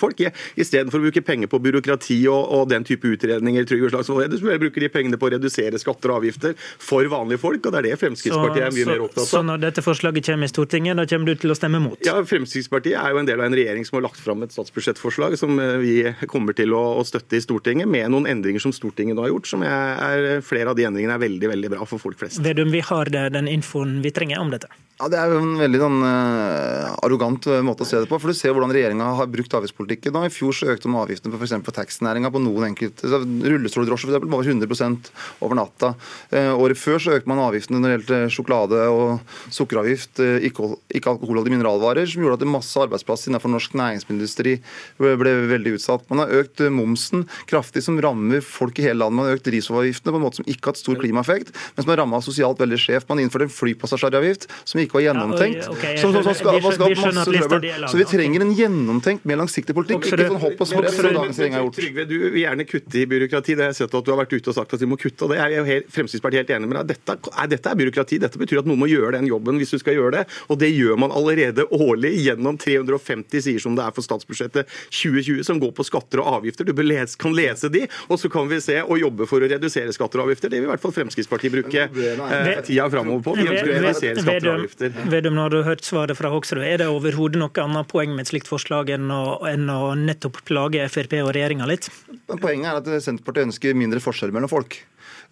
folk. 0.00 0.24
Istedenfor 0.60 1.00
å 1.00 1.06
bruke 1.08 1.24
penger 1.24 1.50
på 1.52 1.60
byråkrati 1.64 2.18
og, 2.32 2.42
og 2.56 2.68
den 2.72 2.86
type 2.86 3.08
utredninger, 3.08 3.68
trygg 3.68 3.88
og 3.88 3.94
slags, 3.94 4.08
så 4.08 4.18
vil 4.18 4.54
jeg 4.54 4.62
bruke 4.62 4.82
de 4.82 4.90
pengene 4.92 5.20
på 5.20 5.28
å 5.28 5.34
redusere 5.36 5.80
skatter 5.80 6.12
og 6.12 6.22
avgifter 6.22 6.56
for 6.58 7.06
vanlige 7.12 7.42
folk. 7.42 7.66
og 7.66 7.74
Det 7.74 7.82
er 7.82 7.90
det 7.90 8.00
Fremskrittspartiet 8.02 8.68
er 8.68 8.74
mye 8.74 8.90
mer 8.92 9.06
opptatt 9.08 9.30
så 9.34 9.42
når 9.42 9.62
dette 9.64 9.82
forslaget 9.84 10.28
kommer 10.28 10.48
i 10.48 10.52
Stortinget, 10.52 10.98
da 10.98 11.06
kommer 11.10 11.32
du 11.32 11.40
til 11.42 11.52
å 11.52 11.56
stemme 11.58 11.80
mot? 11.82 11.98
Ja, 12.06 12.16
Fremskrittspartiet 12.28 12.98
er 13.00 13.14
jo 13.14 13.22
en 13.22 13.28
del 13.28 13.40
av 13.40 13.48
en 13.48 13.56
regjering 13.56 13.86
som 13.88 13.98
har 13.98 14.06
lagt 14.06 14.20
fram 14.22 14.44
et 14.46 14.54
statsbudsjettforslag 14.54 15.36
som 15.40 15.58
eh, 15.62 15.76
vi 15.82 15.96
kommer 16.30 16.56
til 16.56 16.74
å, 16.76 16.82
å 17.00 17.04
støtte 17.06 17.38
i 17.38 17.42
Stortinget, 17.44 17.90
med 17.90 18.12
noen 18.14 18.28
endringer 18.30 18.62
som 18.62 18.74
Stortinget 18.74 19.18
nå 19.18 19.26
har 19.26 19.34
gjort. 19.34 19.50
som 19.50 19.66
er, 19.66 19.98
er 19.98 20.42
Flere 20.44 20.72
av 20.72 20.78
de 20.78 20.86
endringene 20.86 21.16
er 21.16 21.22
veldig 21.22 21.50
veldig 21.54 21.72
bra 21.76 21.86
for 21.88 22.02
folk 22.02 22.18
flest. 22.20 22.40
Vedum, 22.44 22.70
vi 22.74 22.82
har 22.84 23.10
det, 23.12 23.28
den 23.34 23.50
infoen 23.50 24.00
vi 24.04 24.12
trenger 24.14 24.42
om 24.42 24.52
dette. 24.54 24.70
Ja, 25.00 25.08
Det 25.10 25.18
er 25.18 25.32
jo 25.32 25.40
en 25.42 25.56
veldig 25.58 25.78
sånn, 25.82 26.02
eh, 26.06 26.90
arrogant 27.02 27.46
eh, 27.50 27.62
måte 27.66 27.82
å 27.82 27.88
se 27.88 27.98
det 27.98 28.06
på. 28.10 28.20
for 28.20 28.30
Du 28.30 28.38
ser 28.38 28.54
hvordan 28.54 28.70
regjeringa 28.74 29.08
har 29.18 29.26
brukt 29.34 29.56
avgiftspolitikken. 29.58 30.14
Da. 30.14 30.24
I 30.26 30.32
fjor 30.32 30.54
så 30.56 30.70
økte 30.72 30.88
de 30.88 30.98
avgiftene 31.00 31.34
på, 31.34 31.40
for 31.42 31.76
taxinæringa 31.76 32.30
på 32.32 32.42
noen 32.42 32.70
enkelte 32.70 33.10
så 33.10 33.20
Rullestoldrosjer 33.20 34.14
eksempel, 34.14 34.32
over 34.34 34.48
100 34.48 35.12
over 35.44 35.58
natta. 35.58 35.94
Eh, 36.30 36.52
året 36.52 36.78
før 36.78 37.00
så 37.02 37.14
økte 37.16 37.30
man 37.30 37.42
avgiftene 37.44 37.80
når 37.80 37.90
det 37.90 37.96
gjelder 37.96 38.32
sjokolade 38.32 38.80
og 38.92 39.34
sukkeravgift, 39.54 40.20
eh, 40.22 40.48
ikke, 40.48 40.70
ikke 40.94 41.14
alkoholholdige 41.14 41.56
mineralvarer, 41.56 42.06
som 42.10 42.24
gjorde 42.24 42.40
at 42.40 42.52
masse 42.54 42.80
arbeidsplasser 42.80 43.30
innenfor 43.30 43.52
norsk 43.52 43.76
næringsmiddelindustri 43.78 44.56
ble, 45.00 45.14
ble 45.20 45.34
veldig 45.52 45.76
utsatt. 45.78 46.06
Man 46.10 46.24
har 46.24 46.34
økt 46.42 46.64
eh, 46.64 46.72
momsen 46.72 47.26
kraftig, 47.50 47.84
som 47.86 47.98
rammer 48.02 48.44
folk 48.44 48.78
i 48.78 48.86
hele 48.88 49.02
landet. 49.02 49.18
Man 49.18 49.30
har 49.30 49.38
økt 49.38 49.48
drivstoffavgiftene 49.48 50.14
på 50.14 50.20
en 50.20 50.26
måte 50.26 50.40
som 50.40 50.48
ikke 50.48 50.68
har 50.68 50.74
hatt 50.74 50.82
stor 50.82 51.00
klimaeffekt, 51.00 51.54
men 51.74 51.86
som 51.86 51.94
har 51.94 52.02
ramma 52.02 52.22
sosialt 52.24 52.62
veldig 52.62 52.80
skjevt. 52.80 53.08
Man 53.10 53.22
innførte 53.22 53.48
en 53.48 53.54
flypassasjeravgift 53.54 54.48
som 54.64 54.82
ikke 54.82 54.98
var 55.00 55.06
gjennomtenkt. 55.08 55.64
Ja, 55.64 55.72
okay, 55.74 55.98
skjønner, 56.00 56.20
jeg 56.20 56.28
som, 56.28 56.34
som, 56.34 56.38
skal, 56.38 56.60
skal, 56.60 56.76
skal 56.78 57.14
masse 57.14 57.26
trøbbel. 57.30 57.68
Så 57.90 58.00
vi 58.00 58.08
trenger 58.08 58.44
en 58.44 58.54
gjennomtenkt, 58.56 59.23
mer 59.28 59.40
langsiktig 59.40 59.74
politikk. 59.76 60.04
Ikke 60.04 60.28
sånn 60.28 60.40
hopp 60.42 60.62
og 60.62 60.68
sprett 60.70 60.94
som 60.94 61.08
dagens 61.08 61.38
regjering 61.40 61.56
har 61.56 61.64
gjort. 61.64 61.78
Trygve, 61.78 62.06
du 62.10 62.16
vil 62.24 62.40
gjerne 62.42 62.66
kutte 62.68 63.00
i 63.00 63.04
byråkrati. 63.10 63.56
Det 63.58 63.66
har 63.66 63.72
jeg 63.72 63.78
sett 63.82 63.96
at 63.98 64.06
du 64.06 64.12
har 64.12 64.20
vært 64.20 64.34
ute 64.36 64.52
og 64.52 64.58
sagt 64.58 64.76
at 64.76 64.84
vi 64.84 64.88
må 64.90 64.98
kutte. 65.00 65.26
og 65.26 65.32
det 65.32 65.40
er 65.40 65.54
jeg 65.54 65.60
jo 65.60 65.66
helt, 65.70 65.90
Fremskrittspartiet 65.94 66.44
helt 66.44 66.52
enig 66.56 66.70
med 66.70 66.78
deg. 66.80 66.94
Dette 66.94 67.16
er, 67.16 67.50
dette 67.54 67.72
er 67.72 67.80
byråkrati. 67.80 68.20
Dette 68.24 68.40
betyr 68.40 68.62
at 68.62 68.68
noen 68.68 68.80
må 68.80 68.88
gjøre 68.90 69.14
den 69.18 69.28
jobben 69.30 69.60
hvis 69.60 69.74
du 69.74 69.78
skal 69.82 69.98
gjøre 69.98 70.12
det. 70.18 70.24
Og 70.52 70.60
det 70.60 70.70
gjør 70.72 71.00
man 71.00 71.14
allerede 71.14 71.66
årlig 71.74 72.14
gjennom 72.24 72.58
350 72.60 73.46
sider 73.48 73.64
som 73.64 73.78
det 73.78 73.86
er 73.86 73.94
for 73.96 74.06
statsbudsjettet 74.06 74.70
2020, 74.90 75.42
som 75.46 75.60
går 75.62 75.74
på 75.76 75.86
skatter 75.86 76.22
og 76.22 76.40
avgifter. 76.40 76.68
Du 76.68 76.74
kan 77.20 77.34
lese 77.36 77.70
de, 77.72 77.86
og 78.08 78.20
så 78.20 78.30
kan 78.32 78.48
vi 78.50 78.60
se 78.62 78.80
og 78.82 78.98
jobbe 79.00 79.28
for 79.30 79.44
å 79.44 79.48
redusere 79.50 79.92
skatter 79.94 80.20
og 80.20 80.28
avgifter. 80.28 80.52
Det 80.52 80.60
vil 80.60 80.68
i 80.68 80.72
hvert 80.72 80.82
fall 80.82 80.94
Fremskrittspartiet 80.94 81.54
bruke 81.54 81.86
eh, 81.88 82.50
tida 82.66 82.88
framover 82.92 83.24
på. 83.24 83.36
Vi 83.38 83.46
ønsker 83.48 83.70
å 83.70 83.76
redusere 83.78 84.24
skatter 84.24 84.50
og 84.50 84.58
avgifter. 84.58 84.98
Vedum, 85.12 85.38
når 85.38 85.54
du 85.54 85.58
har 85.60 85.68
hørt 85.72 85.86
svaret 85.86 86.18
fra 86.18 86.30
Hoksrud, 86.32 86.62
er 86.64 86.82
det 86.82 86.90
overhodet 86.92 87.40
noe 87.40 87.64
annet 87.64 87.90
poeng 87.90 88.14
med 88.14 88.26
et 88.26 88.32
slikt 88.32 88.50
forslag 88.50 88.92
enn 88.94 89.03
å, 89.12 89.38
enn 89.50 89.68
å 89.70 89.94
nettopp 89.98 90.40
plage 90.48 90.84
Frp 90.92 91.18
og 91.24 91.32
regjeringa 91.36 91.68
litt? 91.68 91.90
Men 92.30 92.40
Poenget 92.40 92.70
er 92.70 92.80
at 92.80 93.04
Senterpartiet 93.04 93.48
ønsker 93.50 93.76
mindre 93.78 94.02
forskjeller 94.04 94.36
mellom 94.36 94.52
folk. 94.52 94.78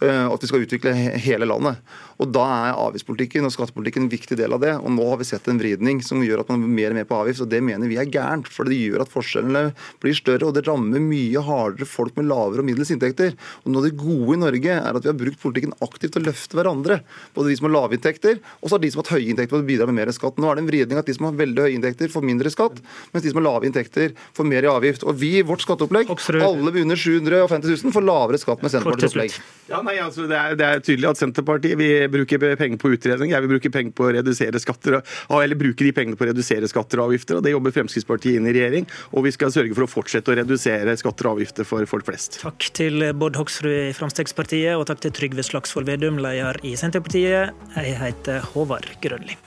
Eh, 0.02 0.26
At 0.28 0.42
vi 0.42 0.50
skal 0.50 0.64
utvikle 0.66 0.92
hele 0.94 1.48
landet. 1.48 1.80
Og 2.22 2.30
Da 2.32 2.44
er 2.68 2.78
avgiftspolitikken 2.78 3.46
og 3.48 3.54
skattepolitikken 3.54 4.06
en 4.06 4.12
viktig 4.12 4.36
del 4.38 4.54
av 4.54 4.62
det. 4.62 4.74
Og 4.78 4.90
Nå 4.94 5.08
har 5.10 5.18
vi 5.20 5.28
sett 5.28 5.48
en 5.50 5.58
vridning 5.58 6.02
som 6.04 6.22
gjør 6.22 6.44
at 6.44 6.52
man 6.52 6.62
blir 6.62 6.74
mer 6.76 6.94
og 6.94 7.00
mer 7.00 7.08
på 7.08 7.18
avgift. 7.22 7.42
og 7.42 7.50
Det 7.50 7.62
mener 7.62 7.90
vi 7.90 7.98
er 7.98 8.10
gærent. 8.10 8.48
For 8.52 8.68
det 8.68 8.78
gjør 8.78 9.02
at 9.06 9.12
forskjellene 9.12 9.64
blir 10.02 10.14
større, 10.14 10.48
og 10.48 10.54
det 10.54 10.66
rammer 10.68 11.02
mye 11.02 11.42
hardere 11.42 11.88
folk 11.88 12.16
med 12.16 12.28
lavere 12.30 12.62
og 12.62 12.68
middels 12.68 12.92
inntekter. 12.94 13.34
Og 13.64 13.72
Noe 13.72 13.82
av 13.82 13.88
det 13.90 13.96
gode 13.98 14.36
i 14.36 14.42
Norge 14.42 14.78
er 14.78 14.92
at 14.94 15.02
vi 15.02 15.10
har 15.10 15.18
brukt 15.18 15.40
politikken 15.42 15.74
aktivt 15.82 16.14
til 16.14 16.22
å 16.22 16.28
løfte 16.30 16.58
hverandre. 16.58 17.00
Både 17.34 17.50
de 17.50 17.56
som 17.58 17.68
har 17.68 17.74
lave 17.74 17.98
inntekter, 17.98 18.38
og 18.60 18.68
så 18.68 18.76
har 18.76 18.84
de 18.84 18.90
som 18.92 19.02
har 19.02 19.08
hatt 19.08 19.16
høye 19.18 19.30
inntekter 19.32 19.56
fått 19.56 19.66
bidrar 19.68 19.90
med 19.90 19.98
mer 20.00 20.12
skatt. 20.14 20.38
Nå 20.38 20.50
er 20.50 20.58
det 20.58 20.64
en 20.64 20.70
vridning 20.70 21.00
at 21.00 21.08
de 21.08 21.16
som 21.16 21.28
har 21.28 21.38
veldig 21.38 21.66
høye 21.66 21.76
inntekter, 21.76 22.12
får 22.12 22.24
mindre 22.26 22.52
skatt, 22.52 22.78
mens 23.12 23.24
de 23.24 23.32
som 23.32 23.40
har 23.40 23.48
lave 23.48 23.68
inntekter, 23.68 24.14
får 24.36 24.48
mer 24.48 24.66
i 24.66 24.70
avgift. 24.70 25.06
Og 25.08 25.18
vi 25.18 25.32
vårt 25.46 25.64
skatteopplegg, 25.64 26.10
Hoksrud. 26.12 26.42
alle 26.42 26.74
under 26.82 26.96
750 26.96 27.68
000 27.84 27.94
får 27.96 28.06
lavere 28.06 28.40
skatt 28.40 28.62
med 28.62 28.72
Senterpartiets 28.72 29.14
opplegg. 29.16 29.36
Ja, 29.72 29.78
nei, 29.80 29.94
altså 30.04 30.26
det 30.28 30.36
er, 30.36 30.56
det 30.58 30.66
er 30.68 30.82
tydelig 30.84 31.08
at 31.08 31.20
Senterpartiet 31.20 31.78
vil 31.80 32.10
bruker 32.12 32.42
penger 32.60 32.76
på 32.80 32.90
utredning. 32.92 33.30
Jeg 33.32 33.44
vil 33.44 33.54
bruke 33.54 33.70
penger 33.72 33.94
på 33.96 34.04
å 34.04 34.10
redusere 34.18 34.60
skatter, 34.60 34.98
eller 35.32 35.56
bruke 35.56 35.86
de 35.86 35.94
pengene 35.96 36.18
på 36.18 36.26
å 36.26 36.28
redusere 36.28 36.68
skatter 36.68 37.00
og 37.00 37.08
avgifter. 37.08 37.38
og 37.38 37.46
Det 37.46 37.54
jobber 37.54 37.72
Fremskrittspartiet 37.72 38.36
inn 38.36 38.50
i 38.50 38.52
regjering. 38.52 38.88
Og 39.16 39.24
vi 39.24 39.32
skal 39.32 39.54
sørge 39.54 39.72
for 39.78 39.86
å 39.86 39.90
fortsette 39.90 40.34
å 40.34 40.36
redusere 40.42 40.96
skatter 41.00 41.30
og 41.30 41.38
avgifter 41.38 41.68
for 41.68 41.88
folk 41.88 42.10
flest. 42.10 42.42
Takk 42.42 42.68
til 42.76 43.06
Bård 43.16 43.40
Hoksrud 43.40 43.72
i 43.72 43.94
Fremskrittspartiet, 43.96 44.74
og 44.76 44.84
takk 44.90 45.00
til 45.06 45.16
Trygve 45.16 45.46
Slagsvold 45.46 45.88
Vedum, 45.88 46.20
leder 46.20 46.60
i 46.68 46.74
Senterpartiet. 46.76 47.56
Jeg 47.78 47.96
heter 48.02 48.44
Håvard 48.52 48.92
Grønli. 49.00 49.38